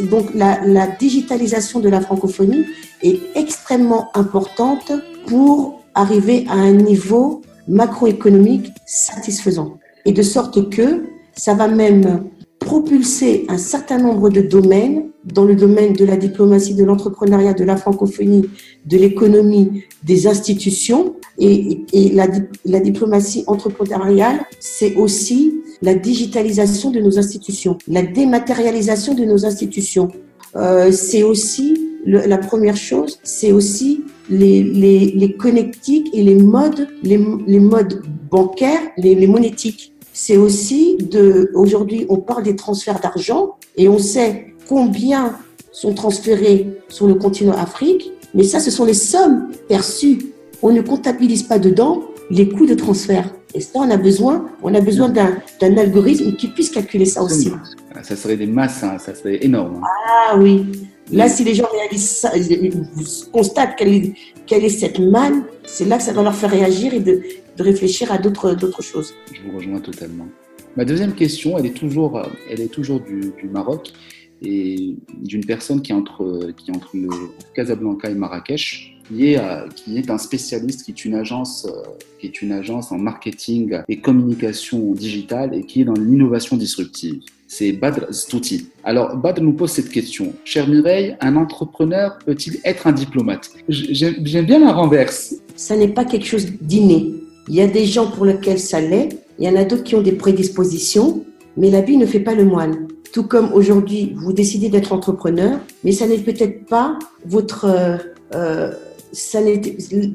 donc 0.10 0.34
la, 0.34 0.62
la 0.66 0.88
digitalisation 0.88 1.80
de 1.80 1.90
la 1.90 2.02
francophonie 2.02 2.66
est 3.02 3.20
extrêmement 3.36 4.10
importante 4.16 4.92
pour 5.28 5.82
arriver 5.94 6.46
à 6.50 6.54
un 6.54 6.72
niveau 6.72 7.42
macroéconomique 7.68 8.72
satisfaisant. 8.86 9.78
Et 10.06 10.12
de 10.12 10.22
sorte 10.22 10.70
que 10.70 11.04
ça 11.34 11.54
va 11.54 11.68
même 11.68 12.24
propulser 12.60 13.46
un 13.48 13.58
certain 13.58 13.98
nombre 13.98 14.30
de 14.30 14.42
domaines 14.42 15.10
dans 15.24 15.46
le 15.46 15.56
domaine 15.56 15.94
de 15.94 16.06
la 16.06 16.18
diplomatie, 16.18 16.76
de 16.76 16.84
l'entrepreneuriat, 16.84 17.54
de 17.54 17.64
la 17.64 17.78
francophonie, 17.78 18.50
de 18.86 18.98
l'économie, 18.98 19.84
des 20.04 20.28
institutions. 20.28 21.16
Et, 21.38 21.86
et 21.94 22.10
la, 22.10 22.28
la, 22.66 22.80
diplomatie 22.80 23.44
entrepreneuriale, 23.48 24.40
c'est 24.60 24.96
aussi 24.96 25.62
la 25.82 25.96
digitalisation 25.96 26.92
de 26.92 27.00
nos 27.00 27.18
institutions, 27.18 27.78
la 27.88 28.04
dématérialisation 28.04 29.14
de 29.14 29.24
nos 29.24 29.46
institutions. 29.46 30.10
Euh, 30.56 30.92
c'est 30.92 31.24
aussi 31.24 31.78
la 32.06 32.38
première 32.38 32.78
chose, 32.78 33.20
c'est 33.24 33.52
aussi 33.52 34.04
les, 34.30 35.36
connectiques 35.38 36.10
et 36.14 36.24
les 36.24 36.36
modes, 36.36 36.88
les, 37.04 37.18
modes 37.18 38.02
bancaires, 38.32 38.82
les, 38.98 39.16
les 39.16 39.28
monétiques. 39.28 39.94
C'est 40.14 40.38
aussi 40.38 40.98
de, 40.98 41.52
aujourd'hui, 41.54 42.06
on 42.10 42.18
parle 42.18 42.44
des 42.44 42.56
transferts 42.56 43.00
d'argent 43.00 43.56
et 43.78 43.88
on 43.90 44.00
sait 44.00 44.54
combien 44.68 45.38
sont 45.72 45.94
transférés 45.94 46.68
sur 46.90 47.08
le 47.08 47.16
continent 47.16 47.54
Afrique, 47.54 48.12
mais 48.34 48.44
ça, 48.44 48.60
ce 48.60 48.72
sont 48.72 48.86
les 48.86 48.94
sommes 48.94 49.50
perçues. 49.68 50.34
On 50.62 50.72
ne 50.72 50.82
comptabilise 50.82 51.44
pas 51.44 51.60
dedans 51.60 52.04
les 52.30 52.50
coûts 52.50 52.66
de 52.66 52.76
transfert. 52.76 53.34
Et 53.54 53.62
ça, 53.62 53.80
on 53.80 53.90
a 53.90 53.98
besoin, 53.98 54.50
on 54.62 54.74
a 54.76 54.82
besoin 54.82 55.10
d'un 55.10 55.78
algorithme 55.78 56.36
qui 56.36 56.50
puisse 56.50 56.70
calculer 56.70 57.06
ça 57.06 57.24
aussi. 57.24 57.52
Ça 58.04 58.16
serait 58.16 58.38
des 58.38 58.46
masses, 58.46 58.84
hein, 58.84 58.98
ça 59.00 59.16
serait 59.16 59.44
énorme. 59.44 59.82
Ah 60.08 60.38
oui, 60.38 60.66
Là, 61.12 61.28
si 61.28 61.44
les 61.44 61.56
gens 61.56 61.68
réalisent 61.72 62.18
ça, 62.18 62.32
constatent 63.32 63.76
quelle 63.78 63.94
est, 63.94 64.14
quelle 64.46 64.64
est 64.64 64.70
cette 64.70 65.00
manne, 65.00 65.44
c'est 65.66 65.86
là 65.86 65.98
que 65.98 66.04
ça 66.04 66.14
va 66.14 66.22
leur 66.22 66.36
faire 66.36 66.52
réagir 66.52 66.94
et 66.94 67.00
de, 67.00 67.22
de 67.58 67.64
réfléchir 67.64 68.12
à 68.12 68.18
d'autres 68.20 68.84
choses. 68.84 69.14
Je 69.34 69.42
vous 69.42 69.58
rejoins 69.58 69.80
totalement. 69.80 70.28
Ma 70.78 70.86
deuxième 70.86 71.16
question, 71.16 71.58
elle 71.58 71.66
est 71.66 71.74
toujours, 71.74 72.22
elle 72.50 72.62
est 72.62 72.72
toujours 72.72 73.00
du, 73.00 73.34
du 73.42 73.50
Maroc 73.50 73.92
et 74.42 74.96
d'une 75.18 75.44
personne 75.44 75.82
qui 75.82 75.92
est 75.92 75.96
entre, 75.96 76.52
qui 76.56 76.70
est 76.70 76.76
entre 76.76 76.92
le 76.94 77.10
Casablanca 77.56 78.10
et 78.10 78.14
Marrakech, 78.14 78.99
qui 79.10 79.34
est, 79.34 79.38
euh, 79.38 79.68
qui 79.76 79.98
est 79.98 80.10
un 80.10 80.18
spécialiste, 80.18 80.84
qui 80.84 80.92
est 80.92 81.06
une 81.06 81.16
agence, 81.16 81.68
euh, 81.68 81.82
qui 82.20 82.28
est 82.28 82.42
une 82.42 82.52
agence 82.52 82.92
en 82.92 82.98
marketing 82.98 83.80
et 83.88 84.00
communication 84.00 84.94
digitale 84.94 85.54
et 85.56 85.64
qui 85.64 85.82
est 85.82 85.86
dans 85.86 85.94
l'innovation 85.94 86.58
disruptive. 86.58 87.22
C'est 87.48 87.72
Badr 87.72 88.14
Stouti. 88.14 88.68
Alors, 88.84 89.18
Badr 89.18 89.42
nous 89.42 89.54
pose 89.54 89.72
cette 89.72 89.90
question. 89.90 90.34
Cher 90.44 90.68
Mireille, 90.68 91.16
un 91.20 91.36
entrepreneur 91.36 92.20
peut-il 92.24 92.60
être 92.64 92.86
un 92.86 92.92
diplomate? 92.92 93.50
J'aime 93.68 94.46
bien 94.46 94.60
la 94.60 94.72
renverse. 94.72 95.34
Ça 95.56 95.76
n'est 95.76 95.88
pas 95.88 96.06
quelque 96.06 96.28
chose 96.28 96.46
d'inné. 96.62 97.16
Il 97.48 97.56
y 97.56 97.62
a 97.62 97.68
des 97.68 97.86
gens 97.86 98.12
pour 98.12 98.26
lesquels 98.26 98.60
ça 98.60 98.80
l'est, 98.80 99.10
il 99.40 99.46
y 99.46 99.50
en 99.50 99.56
a 99.56 99.64
d'autres 99.64 99.84
qui 99.84 99.96
ont 99.96 100.04
des 100.04 100.12
prédispositions, 100.12 101.26
mais 101.58 101.72
l'habit 101.72 101.98
ne 101.98 102.06
fait 102.06 102.20
pas 102.20 102.36
le 102.36 102.46
moine. 102.46 102.88
Tout 103.12 103.24
comme 103.24 103.52
aujourd'hui, 103.54 104.14
vous 104.16 104.34
décidez 104.34 104.70
d'être 104.70 104.94
entrepreneur, 104.94 105.60
mais 105.84 105.92
ça 105.92 106.06
n'est 106.06 106.20
peut-être 106.20 106.68
pas 106.68 107.00
votre... 107.26 107.66
Euh 108.36 108.72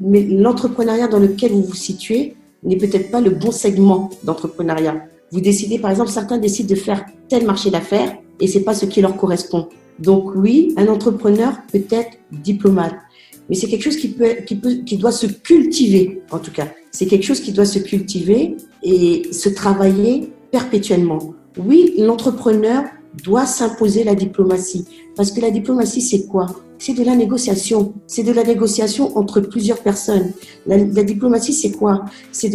mais 0.01 0.23
l'entrepreneuriat 0.23 1.07
dans 1.07 1.19
lequel 1.19 1.51
vous 1.51 1.63
vous 1.63 1.75
situez 1.75 2.35
n'est 2.63 2.77
peut-être 2.77 3.11
pas 3.11 3.21
le 3.21 3.31
bon 3.31 3.51
segment 3.51 4.09
d'entrepreneuriat. 4.23 5.05
Vous 5.31 5.41
décidez, 5.41 5.79
par 5.79 5.91
exemple, 5.91 6.09
certains 6.09 6.37
décident 6.37 6.69
de 6.69 6.75
faire 6.75 7.05
tel 7.27 7.45
marché 7.45 7.69
d'affaires 7.69 8.15
et 8.39 8.47
c'est 8.47 8.61
pas 8.61 8.73
ce 8.73 8.85
qui 8.85 9.01
leur 9.01 9.15
correspond. 9.17 9.69
Donc 9.99 10.35
oui, 10.35 10.73
un 10.77 10.87
entrepreneur 10.87 11.53
peut 11.71 11.85
être 11.89 12.17
diplomate, 12.31 12.95
mais 13.49 13.55
c'est 13.55 13.67
quelque 13.67 13.83
chose 13.83 13.97
qui 13.97 14.09
peut, 14.09 14.35
qui 14.45 14.55
peut, 14.55 14.75
qui 14.85 14.97
doit 14.97 15.11
se 15.11 15.27
cultiver, 15.27 16.21
en 16.31 16.39
tout 16.39 16.51
cas. 16.51 16.67
C'est 16.91 17.05
quelque 17.05 17.23
chose 17.23 17.39
qui 17.39 17.51
doit 17.51 17.65
se 17.65 17.79
cultiver 17.79 18.57
et 18.83 19.31
se 19.31 19.49
travailler 19.49 20.29
perpétuellement. 20.51 21.33
Oui, 21.57 21.93
l'entrepreneur 21.97 22.83
doit 23.23 23.45
s'imposer 23.45 24.03
la 24.03 24.15
diplomatie. 24.15 24.85
Parce 25.15 25.31
que 25.31 25.41
la 25.41 25.51
diplomatie, 25.51 26.01
c'est 26.01 26.25
quoi? 26.27 26.47
C'est 26.77 26.93
de 26.93 27.03
la 27.03 27.15
négociation. 27.15 27.93
C'est 28.07 28.23
de 28.23 28.31
la 28.31 28.43
négociation 28.43 29.17
entre 29.17 29.39
plusieurs 29.39 29.79
personnes. 29.79 30.31
La, 30.65 30.77
diplomatie, 31.03 31.53
c'est 31.53 31.71
quoi? 31.71 32.05
C'est 32.31 32.51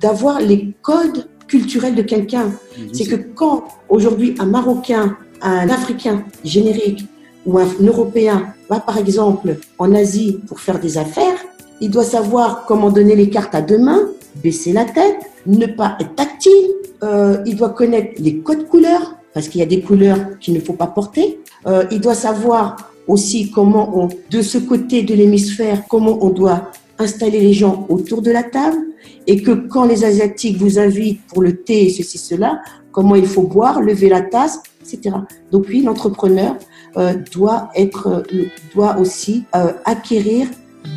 d'avoir 0.00 0.40
les 0.40 0.74
codes 0.82 1.28
culturels 1.46 1.94
de 1.94 2.02
quelqu'un. 2.02 2.52
C'est 2.92 3.06
que 3.06 3.16
quand 3.16 3.64
aujourd'hui 3.88 4.34
un 4.38 4.46
Marocain, 4.46 5.16
un 5.42 5.68
Africain 5.68 6.24
générique 6.44 7.04
ou 7.44 7.58
un 7.58 7.68
Européen 7.80 8.52
va 8.68 8.80
par 8.80 8.98
exemple 8.98 9.58
en 9.78 9.94
Asie 9.94 10.40
pour 10.48 10.58
faire 10.58 10.80
des 10.80 10.98
affaires, 10.98 11.38
il 11.80 11.90
doit 11.90 12.04
savoir 12.04 12.64
comment 12.66 12.90
donner 12.90 13.14
les 13.14 13.30
cartes 13.30 13.54
à 13.54 13.60
deux 13.60 13.78
mains, 13.78 14.08
baisser 14.42 14.72
la 14.72 14.84
tête, 14.84 15.20
ne 15.46 15.66
pas 15.66 15.96
être 16.00 16.14
tactile, 16.14 16.70
euh, 17.02 17.38
il 17.46 17.56
doit 17.56 17.70
connaître 17.70 18.20
les 18.20 18.38
codes 18.38 18.66
couleurs, 18.66 19.15
parce 19.36 19.48
qu'il 19.48 19.58
y 19.58 19.62
a 19.62 19.66
des 19.66 19.82
couleurs 19.82 20.38
qu'il 20.40 20.54
ne 20.54 20.60
faut 20.60 20.72
pas 20.72 20.86
porter. 20.86 21.38
Euh, 21.66 21.84
il 21.90 22.00
doit 22.00 22.14
savoir 22.14 22.90
aussi 23.06 23.50
comment 23.50 24.08
de 24.30 24.40
ce 24.40 24.56
côté 24.56 25.02
de 25.02 25.12
l'hémisphère, 25.12 25.82
comment 25.90 26.24
on 26.24 26.30
doit 26.30 26.70
installer 26.98 27.40
les 27.40 27.52
gens 27.52 27.84
autour 27.90 28.22
de 28.22 28.30
la 28.30 28.42
table 28.42 28.78
et 29.26 29.42
que 29.42 29.50
quand 29.50 29.84
les 29.84 30.04
Asiatiques 30.06 30.56
vous 30.56 30.78
invitent 30.78 31.20
pour 31.26 31.42
le 31.42 31.54
thé 31.54 31.90
ceci, 31.90 32.16
cela, 32.16 32.62
comment 32.92 33.14
il 33.14 33.26
faut 33.26 33.42
boire, 33.42 33.82
lever 33.82 34.08
la 34.08 34.22
tasse, 34.22 34.62
etc. 34.80 35.14
Donc 35.52 35.66
oui, 35.68 35.82
l'entrepreneur 35.82 36.56
euh, 36.96 37.12
doit, 37.30 37.68
être, 37.76 38.24
euh, 38.32 38.46
doit 38.74 38.96
aussi 38.98 39.44
acquérir 39.52 40.48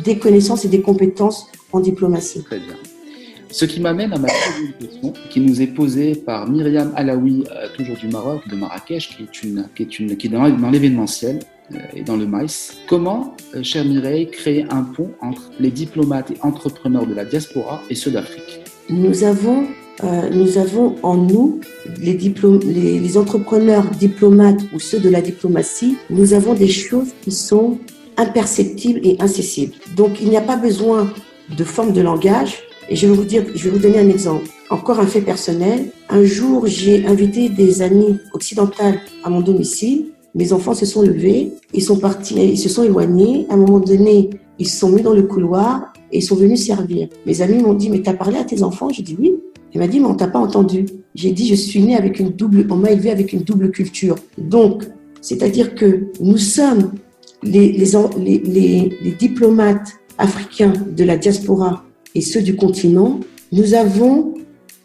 des 0.02 0.18
connaissances 0.18 0.64
et 0.64 0.68
des 0.68 0.80
compétences 0.80 1.46
en 1.74 1.80
diplomatie. 1.80 2.42
Très 2.42 2.58
bien. 2.58 2.76
Ce 3.52 3.64
qui 3.64 3.80
m'amène 3.80 4.12
à 4.12 4.18
ma 4.18 4.28
deuxième 4.28 4.72
question, 4.78 5.12
qui 5.28 5.40
nous 5.40 5.60
est 5.60 5.66
posée 5.66 6.14
par 6.14 6.48
Myriam 6.48 6.92
Alaoui, 6.94 7.44
euh, 7.50 7.66
toujours 7.76 7.96
du 7.96 8.06
Maroc, 8.06 8.46
de 8.48 8.54
Marrakech, 8.54 9.16
qui 9.16 9.24
est, 9.24 9.42
une, 9.42 9.66
qui 9.74 9.82
est, 9.82 9.98
une, 9.98 10.16
qui 10.16 10.28
dans, 10.28 10.44
l'événementiel 10.70 11.40
euh, 11.72 11.78
et 11.96 12.02
dans 12.02 12.16
le 12.16 12.26
maïs. 12.26 12.76
Comment, 12.88 13.34
euh, 13.56 13.64
cher 13.64 13.84
Mireille, 13.84 14.30
créer 14.30 14.66
un 14.70 14.82
pont 14.82 15.10
entre 15.20 15.50
les 15.58 15.72
diplomates 15.72 16.30
et 16.30 16.36
entrepreneurs 16.42 17.06
de 17.06 17.14
la 17.14 17.24
diaspora 17.24 17.82
et 17.90 17.96
ceux 17.96 18.12
d'Afrique? 18.12 18.62
Nous 18.88 19.24
avons 19.24 19.66
nous 20.32 20.56
avons 20.56 20.96
en 21.02 21.14
nous, 21.14 21.60
les, 22.00 22.16
les, 22.16 22.98
les, 22.98 23.18
entrepreneurs 23.18 23.84
diplomates 23.90 24.62
ou 24.72 24.80
ceux 24.80 24.98
de 24.98 25.10
la 25.10 25.20
diplomatie, 25.20 25.98
nous 26.08 26.32
avons 26.32 26.54
des 26.54 26.68
choses 26.68 27.08
qui 27.20 27.30
sont 27.32 27.78
imperceptibles 28.16 29.00
et 29.02 29.18
incessibles. 29.20 29.74
Donc 29.96 30.22
il 30.22 30.30
n'y 30.30 30.38
a 30.38 30.40
pas 30.40 30.56
besoin 30.56 31.12
de 31.54 31.64
forme 31.64 31.92
de 31.92 32.00
langage 32.00 32.62
et 32.90 32.96
je 32.96 33.06
vais 33.06 33.14
vous 33.14 33.24
dire, 33.24 33.44
je 33.54 33.64
vais 33.64 33.70
vous 33.70 33.78
donner 33.78 34.00
un 34.00 34.08
exemple. 34.08 34.46
Encore 34.68 34.98
un 34.98 35.06
fait 35.06 35.20
personnel. 35.20 35.90
Un 36.08 36.24
jour, 36.24 36.66
j'ai 36.66 37.06
invité 37.06 37.48
des 37.48 37.82
amis 37.82 38.18
occidentales 38.32 39.00
à 39.22 39.30
mon 39.30 39.40
domicile. 39.40 40.06
Mes 40.34 40.52
enfants 40.52 40.74
se 40.74 40.86
sont 40.86 41.02
levés, 41.02 41.52
ils 41.72 41.82
sont 41.82 41.98
partis, 41.98 42.34
ils 42.34 42.58
se 42.58 42.68
sont 42.68 42.82
éloignés. 42.82 43.46
À 43.48 43.54
un 43.54 43.58
moment 43.58 43.78
donné, 43.78 44.30
ils 44.58 44.68
se 44.68 44.76
sont 44.76 44.90
mis 44.90 45.02
dans 45.02 45.14
le 45.14 45.22
couloir 45.22 45.92
et 46.10 46.18
ils 46.18 46.22
sont 46.22 46.34
venus 46.34 46.66
servir. 46.66 47.08
Mes 47.26 47.42
amis 47.42 47.62
m'ont 47.62 47.74
dit, 47.74 47.90
mais 47.90 48.02
t'as 48.02 48.14
parlé 48.14 48.38
à 48.38 48.44
tes 48.44 48.64
enfants 48.64 48.88
J'ai 48.88 49.02
dit 49.02 49.16
oui. 49.18 49.34
Il 49.72 49.78
m'a 49.78 49.86
dit, 49.86 50.00
mais 50.00 50.06
on 50.06 50.16
t'a 50.16 50.26
pas 50.26 50.40
entendu. 50.40 50.86
J'ai 51.14 51.30
dit, 51.30 51.46
je 51.46 51.54
suis 51.54 51.80
né 51.80 51.96
avec 51.96 52.18
une 52.18 52.30
double, 52.30 52.66
on 52.70 52.76
m'a 52.76 52.90
élevé 52.90 53.12
avec 53.12 53.32
une 53.32 53.42
double 53.42 53.70
culture. 53.70 54.16
Donc, 54.36 54.82
c'est-à-dire 55.20 55.76
que 55.76 56.06
nous 56.20 56.38
sommes 56.38 56.90
les, 57.44 57.70
les 57.70 59.12
diplomates 59.16 59.92
africains 60.18 60.72
de 60.96 61.04
la 61.04 61.16
diaspora 61.16 61.84
et 62.14 62.20
ceux 62.20 62.42
du 62.42 62.56
continent, 62.56 63.20
nous 63.52 63.74
avons 63.74 64.34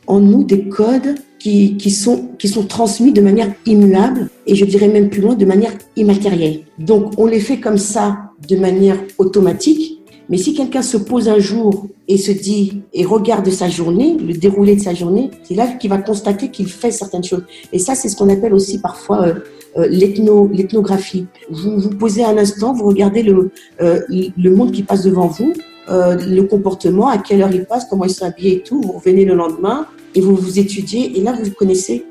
en 0.08 0.20
nous 0.20 0.44
des 0.44 0.68
codes 0.68 1.16
qui, 1.40 1.78
qui, 1.78 1.92
sont, 1.92 2.30
qui 2.40 2.48
sont 2.48 2.66
transmis 2.66 3.12
de 3.12 3.22
manière 3.22 3.54
immuable 3.66 4.30
et 4.48 4.56
je 4.56 4.66
dirais 4.66 4.88
même 4.88 5.10
plus 5.10 5.22
loin, 5.22 5.36
de 5.36 5.46
manière 5.46 5.74
immatérielle. 5.96 6.62
Donc 6.80 7.14
on 7.20 7.26
les 7.28 7.40
fait 7.40 7.60
comme 7.60 7.78
ça 7.78 8.32
de 8.48 8.56
manière 8.56 8.98
automatique, 9.18 10.02
mais 10.30 10.38
si 10.38 10.54
quelqu'un 10.54 10.82
se 10.82 10.98
pose 10.98 11.30
un 11.30 11.40
jour 11.40 11.88
et 12.08 12.18
se 12.18 12.32
dit 12.32 12.82
et 12.94 13.06
regarde 13.06 13.50
sa 13.50 13.70
journée, 13.70 14.18
le 14.18 14.34
déroulé 14.34 14.76
de 14.76 14.82
sa 14.82 14.94
journée, 14.94 15.30
c'est 15.44 15.54
là 15.56 15.68
qu'il 15.68 15.90
va 15.90 16.00
constater 16.00 16.50
qu'il 16.50 16.68
fait 16.68 16.92
certaines 16.92 17.24
choses. 17.24 17.44
Et 17.72 17.80
ça, 17.80 17.94
c'est 17.96 18.10
ce 18.10 18.16
qu'on 18.16 18.30
appelle 18.30 18.54
aussi 18.54 18.80
parfois 18.80 19.28
euh, 19.28 19.36
euh, 19.78 19.88
l'ethnographie. 19.88 21.28
Vous 21.52 21.80
vous 21.80 21.90
posez 21.90 22.24
un 22.24 22.38
instant, 22.38 22.74
vous 22.74 22.86
regardez 22.86 23.22
le, 23.22 23.52
euh, 23.82 24.02
le 24.10 24.50
monde 24.50 24.72
qui 24.72 24.84
passe 24.84 25.04
devant 25.04 25.28
vous, 25.28 25.54
euh, 25.90 26.16
le 26.16 26.44
comportement, 26.44 27.08
à 27.08 27.18
quelle 27.18 27.42
heure 27.42 27.54
il 27.54 27.66
passe, 27.66 27.86
comment 27.90 28.06
il 28.06 28.12
s'habille 28.12 28.54
et 28.54 28.62
tout. 28.62 28.82
Vous 28.82 28.94
revenez 28.94 29.26
le 29.26 29.36
lendemain 29.36 29.86
et 30.16 30.22
vous 30.22 30.36
vous 30.36 30.60
étudiez 30.60 31.18
et 31.18 31.22
là 31.22 31.34
vous 31.34 31.52
connaissez 31.52 32.06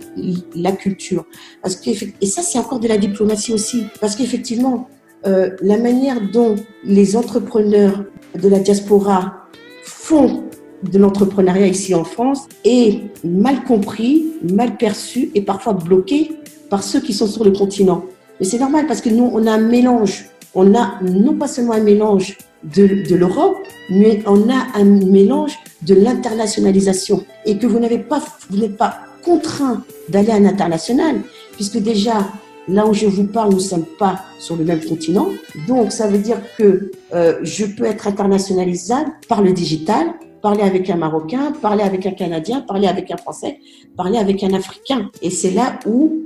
la 0.54 0.72
culture. 0.72 1.24
Parce 1.62 1.76
que, 1.76 1.90
et 1.90 2.26
ça 2.26 2.42
c'est 2.42 2.58
encore 2.58 2.78
de 2.78 2.88
la 2.88 2.98
diplomatie 2.98 3.52
aussi, 3.52 3.84
parce 4.00 4.14
qu'effectivement 4.14 4.88
euh, 5.26 5.50
la 5.62 5.78
manière 5.78 6.20
dont 6.32 6.54
les 6.84 7.16
entrepreneurs 7.16 8.04
de 8.40 8.48
la 8.48 8.58
diaspora 8.58 9.48
font 9.82 10.44
de 10.82 10.98
l'entrepreneuriat 10.98 11.66
ici 11.66 11.94
en 11.94 12.04
France 12.04 12.46
est 12.64 13.00
mal 13.24 13.64
compris, 13.64 14.32
mal 14.42 14.76
perçu 14.76 15.30
et 15.34 15.40
parfois 15.40 15.72
bloqué 15.72 16.32
par 16.68 16.82
ceux 16.82 17.00
qui 17.00 17.14
sont 17.14 17.26
sur 17.26 17.42
le 17.42 17.52
continent. 17.52 18.04
Mais 18.38 18.46
c'est 18.46 18.58
normal 18.58 18.86
parce 18.86 19.00
que 19.00 19.08
nous 19.08 19.30
on 19.32 19.46
a 19.46 19.52
un 19.52 19.58
mélange, 19.60 20.26
on 20.54 20.74
a 20.74 21.00
non 21.02 21.34
pas 21.34 21.48
seulement 21.48 21.74
un 21.74 21.80
mélange 21.80 22.38
de, 22.62 23.14
l'Europe, 23.14 23.58
mais 23.90 24.22
on 24.26 24.48
a 24.48 24.66
un 24.74 24.84
mélange 24.84 25.58
de 25.82 25.94
l'internationalisation 25.94 27.24
et 27.44 27.58
que 27.58 27.66
vous 27.66 27.78
n'avez 27.78 27.98
pas, 27.98 28.22
vous 28.50 28.58
n'êtes 28.58 28.76
pas 28.76 29.00
contraint 29.22 29.84
d'aller 30.08 30.30
à 30.30 30.40
l'international, 30.40 31.20
puisque 31.52 31.78
déjà 31.78 32.26
là 32.68 32.86
où 32.86 32.94
je 32.94 33.06
vous 33.06 33.24
parle, 33.24 33.50
nous 33.50 33.58
ne 33.58 33.62
sommes 33.62 33.86
pas 33.98 34.22
sur 34.38 34.56
le 34.56 34.64
même 34.64 34.82
continent. 34.82 35.28
Donc 35.68 35.92
ça 35.92 36.06
veut 36.06 36.18
dire 36.18 36.38
que 36.56 36.90
euh, 37.14 37.38
je 37.42 37.66
peux 37.66 37.84
être 37.84 38.06
internationalisable 38.06 39.10
par 39.28 39.42
le 39.42 39.52
digital, 39.52 40.14
parler 40.40 40.62
avec 40.62 40.88
un 40.90 40.96
Marocain, 40.96 41.52
parler 41.52 41.82
avec 41.82 42.06
un 42.06 42.12
Canadien, 42.12 42.60
parler 42.60 42.86
avec 42.86 43.10
un 43.10 43.16
Français, 43.16 43.60
parler 43.96 44.18
avec 44.18 44.42
un 44.42 44.52
Africain. 44.54 45.10
Et 45.22 45.30
c'est 45.30 45.50
là 45.50 45.78
où 45.86 46.20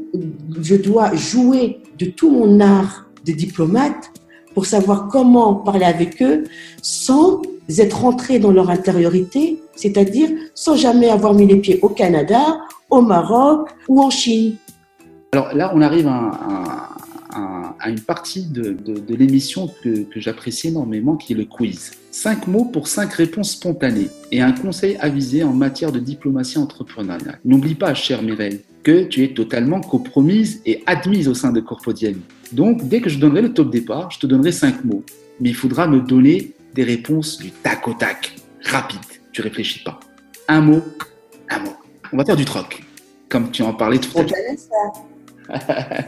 je 0.61 0.77
dois 0.77 1.15
jouer 1.15 1.81
de 1.99 2.07
tout 2.07 2.31
mon 2.31 2.61
art 2.61 3.08
de 3.29 3.37
diplomate 3.37 4.11
pour 4.55 4.67
savoir 4.67 5.09
comment 5.09 5.55
parler 5.55 5.85
avec 5.85 6.23
eux 6.23 6.45
sans 6.83 7.43
être 7.79 8.01
rentré 8.01 8.39
dans 8.39 8.51
leur 8.51 8.71
intériorité, 8.71 9.63
c'est-à-dire 9.77 10.31
sans 10.55 10.77
jamais 10.77 11.11
avoir 11.11 11.35
mis 11.35 11.47
les 11.47 11.57
pieds 11.57 11.79
au 11.83 11.91
Canada, 11.91 12.59
au 12.91 13.03
Maroc 13.03 13.69
ou 13.89 14.03
en 14.03 14.11
Chine. 14.11 14.57
Alors 15.33 15.55
là, 15.55 15.71
on 15.75 15.83
arrive 15.83 16.09
à, 16.09 16.89
une 17.87 18.01
partie 18.01 18.47
de, 18.47 18.77
l'émission 19.09 19.71
que, 19.83 20.07
j'apprécie 20.17 20.69
énormément, 20.69 21.17
qui 21.17 21.35
est 21.35 21.37
le 21.37 21.45
quiz. 21.45 21.93
Cinq 22.11 22.49
mots 22.49 22.65
pour 22.65 22.89
cinq 22.89 23.13
réponses 23.13 23.53
spontanées 23.53 24.09
et 24.33 24.41
un 24.41 24.53
conseil 24.53 24.97
avisé 25.01 25.45
en 25.45 25.53
matière 25.53 25.93
de 25.93 26.01
diplomatie 26.01 26.59
entrepreneuriale. 26.59 27.39
N'oublie 27.45 27.77
pas, 27.77 27.95
chère 27.95 28.23
Mireille, 28.23 28.63
que 28.83 29.05
tu 29.05 29.23
es 29.23 29.29
totalement 29.35 29.81
compromise 29.81 30.61
et 30.67 30.83
admise 30.87 31.29
au 31.29 31.35
sein 31.35 31.53
de 31.53 31.61
Corpodienne. 31.61 32.21
Donc, 32.53 32.89
dès 32.89 33.01
que 33.01 33.11
je 33.11 33.19
donnerai 33.19 33.43
le 33.43 33.53
top 33.53 33.71
départ, 33.71 34.11
je 34.11 34.19
te 34.19 34.27
donnerai 34.27 34.53
cinq 34.53 34.85
mots. 34.85 35.05
Mais 35.41 35.51
il 35.51 35.55
faudra 35.55 35.87
me 35.87 36.01
donner 36.01 36.53
des 36.75 36.85
réponses 36.85 37.39
du 37.39 37.51
tac 37.51 37.87
au 37.89 37.95
tac, 37.95 38.35
rapide. 38.65 38.99
Tu 39.33 39.43
réfléchis 39.43 39.83
pas. 39.83 40.01
Un 40.49 40.61
mot, 40.61 40.83
un 41.51 41.61
mot. 41.61 41.77
On 42.13 42.17
va 42.17 42.25
faire 42.25 42.37
du 42.37 42.45
troc, 42.45 42.83
comme 43.29 43.51
tu 43.51 43.63
en 43.63 43.75
parlais 43.75 43.99
tout 43.99 44.19
à 44.19 44.23
l'heure. 44.23 44.33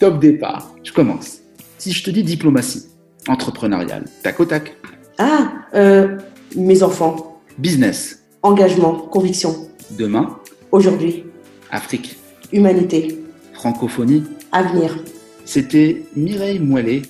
top 0.00 0.20
départ, 0.20 0.72
je 0.82 0.92
commence. 0.92 1.38
Si 1.78 1.92
je 1.92 2.04
te 2.04 2.10
dis 2.10 2.22
diplomatie, 2.22 2.86
entrepreneuriale, 3.28 4.04
tac 4.22 4.38
au 4.40 4.44
tac. 4.44 4.76
Ah, 5.18 5.52
euh, 5.74 6.18
mes 6.56 6.82
enfants. 6.82 7.40
Business. 7.58 8.22
Engagement, 8.42 8.94
conviction. 8.94 9.68
Demain. 9.90 10.38
Aujourd'hui. 10.72 11.24
Afrique. 11.70 12.16
Humanité. 12.52 13.18
Francophonie. 13.52 14.24
Avenir. 14.52 14.96
C'était 15.44 16.02
Mireille 16.16 16.58
Moellet. 16.58 17.02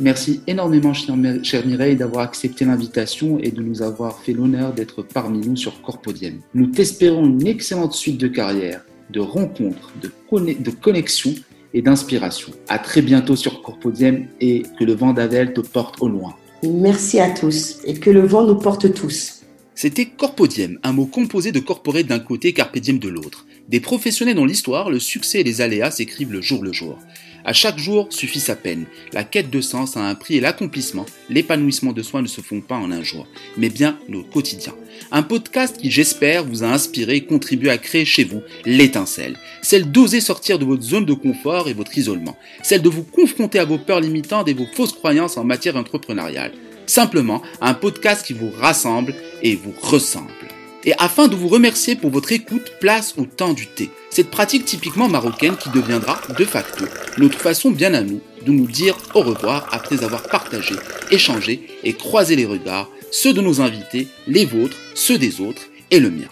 Merci 0.00 0.40
énormément, 0.46 0.92
chère 0.94 1.66
Mireille, 1.66 1.96
d'avoir 1.96 2.24
accepté 2.24 2.64
l'invitation 2.64 3.38
et 3.40 3.50
de 3.50 3.62
nous 3.62 3.82
avoir 3.82 4.20
fait 4.20 4.32
l'honneur 4.32 4.72
d'être 4.72 5.02
parmi 5.02 5.40
nous 5.40 5.56
sur 5.56 5.82
Corpodium. 5.82 6.34
Nous 6.54 6.68
t'espérons 6.68 7.26
une 7.26 7.46
excellente 7.46 7.94
suite 7.94 8.18
de 8.18 8.28
carrière, 8.28 8.84
de 9.10 9.18
rencontres, 9.18 9.92
de, 10.00 10.12
de 10.52 10.70
connexions 10.70 11.34
et 11.74 11.82
d'inspiration. 11.82 12.52
À 12.68 12.78
très 12.78 13.02
bientôt 13.02 13.34
sur 13.34 13.60
Corpodium 13.62 14.26
et 14.40 14.62
que 14.78 14.84
le 14.84 14.94
vent 14.94 15.12
d'Avel 15.12 15.52
te 15.52 15.60
porte 15.60 15.96
au 16.00 16.08
loin. 16.08 16.34
Merci 16.62 17.18
à 17.20 17.30
tous 17.30 17.78
et 17.84 17.94
que 17.94 18.10
le 18.10 18.26
vent 18.26 18.44
nous 18.44 18.56
porte 18.56 18.92
tous. 18.94 19.42
C'était 19.74 20.06
Corpodium, 20.06 20.78
un 20.82 20.92
mot 20.92 21.06
composé 21.06 21.52
de 21.52 21.60
corporate 21.60 22.06
d'un 22.06 22.18
côté, 22.18 22.52
carpe 22.52 22.78
de 22.78 23.08
l'autre. 23.08 23.46
Des 23.68 23.78
professionnels 23.78 24.34
dans 24.34 24.44
l'histoire, 24.44 24.90
le 24.90 24.98
succès 24.98 25.40
et 25.40 25.44
les 25.44 25.60
aléas 25.60 25.92
s'écrivent 25.92 26.32
le 26.32 26.40
jour 26.40 26.64
le 26.64 26.72
jour. 26.72 26.98
À 27.44 27.52
chaque 27.52 27.78
jour 27.78 28.08
suffit 28.10 28.40
sa 28.40 28.56
peine. 28.56 28.86
La 29.12 29.24
quête 29.24 29.50
de 29.50 29.60
sens 29.60 29.96
a 29.96 30.00
un 30.00 30.14
prix 30.14 30.36
et 30.36 30.40
l'accomplissement, 30.40 31.06
l'épanouissement 31.30 31.92
de 31.92 32.02
soi 32.02 32.22
ne 32.22 32.26
se 32.26 32.40
font 32.40 32.60
pas 32.60 32.76
en 32.76 32.90
un 32.90 33.02
jour, 33.02 33.26
mais 33.56 33.68
bien 33.68 33.98
nos 34.08 34.22
quotidiens. 34.22 34.74
Un 35.10 35.22
podcast 35.22 35.78
qui, 35.78 35.90
j'espère, 35.90 36.44
vous 36.44 36.64
a 36.64 36.68
inspiré 36.68 37.16
et 37.16 37.24
contribué 37.24 37.70
à 37.70 37.78
créer 37.78 38.04
chez 38.04 38.24
vous 38.24 38.42
l'étincelle. 38.64 39.36
Celle 39.62 39.90
d'oser 39.90 40.20
sortir 40.20 40.58
de 40.58 40.64
votre 40.64 40.82
zone 40.82 41.06
de 41.06 41.14
confort 41.14 41.68
et 41.68 41.74
votre 41.74 41.96
isolement. 41.96 42.36
Celle 42.62 42.82
de 42.82 42.88
vous 42.88 43.04
confronter 43.04 43.58
à 43.58 43.64
vos 43.64 43.78
peurs 43.78 44.00
limitantes 44.00 44.48
et 44.48 44.54
vos 44.54 44.66
fausses 44.74 44.92
croyances 44.92 45.36
en 45.36 45.44
matière 45.44 45.76
entrepreneuriale. 45.76 46.52
Simplement, 46.86 47.42
un 47.60 47.74
podcast 47.74 48.26
qui 48.26 48.32
vous 48.32 48.50
rassemble 48.50 49.14
et 49.42 49.54
vous 49.56 49.74
ressemble. 49.82 50.37
Et 50.84 50.94
afin 50.98 51.28
de 51.28 51.36
vous 51.36 51.48
remercier 51.48 51.96
pour 51.96 52.10
votre 52.10 52.32
écoute, 52.32 52.72
place 52.80 53.14
au 53.16 53.24
temps 53.24 53.52
du 53.52 53.66
thé. 53.66 53.90
Cette 54.10 54.30
pratique 54.30 54.64
typiquement 54.64 55.08
marocaine 55.08 55.56
qui 55.56 55.70
deviendra 55.70 56.20
de 56.36 56.44
facto 56.44 56.84
notre 57.18 57.38
façon 57.38 57.70
bien 57.70 57.94
à 57.94 58.02
nous 58.02 58.20
de 58.46 58.52
nous 58.52 58.66
dire 58.66 58.96
au 59.14 59.20
revoir 59.20 59.68
après 59.72 60.04
avoir 60.04 60.22
partagé, 60.22 60.74
échangé 61.10 61.66
et 61.84 61.92
croisé 61.92 62.36
les 62.36 62.46
regards, 62.46 62.88
ceux 63.10 63.32
de 63.32 63.40
nos 63.40 63.60
invités, 63.60 64.06
les 64.26 64.44
vôtres, 64.44 64.76
ceux 64.94 65.18
des 65.18 65.40
autres 65.40 65.62
et 65.90 66.00
le 66.00 66.10
mien. 66.10 66.28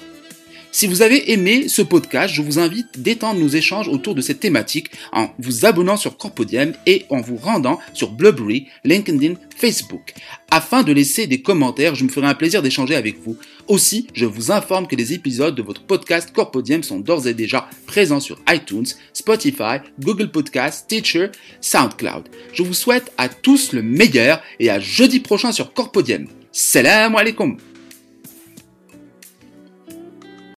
Si 0.76 0.86
vous 0.86 1.00
avez 1.00 1.32
aimé 1.32 1.68
ce 1.68 1.80
podcast, 1.80 2.34
je 2.34 2.42
vous 2.42 2.58
invite 2.58 3.00
d'étendre 3.00 3.40
nos 3.40 3.48
échanges 3.48 3.88
autour 3.88 4.14
de 4.14 4.20
cette 4.20 4.40
thématique 4.40 4.90
en 5.10 5.30
vous 5.38 5.64
abonnant 5.64 5.96
sur 5.96 6.18
Corpodium 6.18 6.74
et 6.84 7.06
en 7.08 7.22
vous 7.22 7.38
rendant 7.38 7.78
sur 7.94 8.10
Blueberry, 8.10 8.66
LinkedIn, 8.84 9.36
Facebook. 9.56 10.12
Afin 10.50 10.82
de 10.82 10.92
laisser 10.92 11.26
des 11.26 11.40
commentaires, 11.40 11.94
je 11.94 12.04
me 12.04 12.10
ferai 12.10 12.26
un 12.26 12.34
plaisir 12.34 12.60
d'échanger 12.60 12.94
avec 12.94 13.18
vous. 13.22 13.38
Aussi, 13.68 14.08
je 14.12 14.26
vous 14.26 14.52
informe 14.52 14.86
que 14.86 14.96
les 14.96 15.14
épisodes 15.14 15.54
de 15.54 15.62
votre 15.62 15.80
podcast 15.80 16.30
Corpodium 16.30 16.82
sont 16.82 17.00
d'ores 17.00 17.26
et 17.26 17.32
déjà 17.32 17.70
présents 17.86 18.20
sur 18.20 18.38
iTunes, 18.46 18.84
Spotify, 19.14 19.78
Google 19.98 20.30
Podcasts, 20.30 20.88
Teacher, 20.88 21.28
SoundCloud. 21.62 22.28
Je 22.52 22.62
vous 22.62 22.74
souhaite 22.74 23.10
à 23.16 23.30
tous 23.30 23.72
le 23.72 23.80
meilleur 23.80 24.42
et 24.60 24.68
à 24.68 24.78
jeudi 24.78 25.20
prochain 25.20 25.52
sur 25.52 25.72
Corpodium. 25.72 26.26
Salam 26.52 27.16
alaikum 27.16 27.56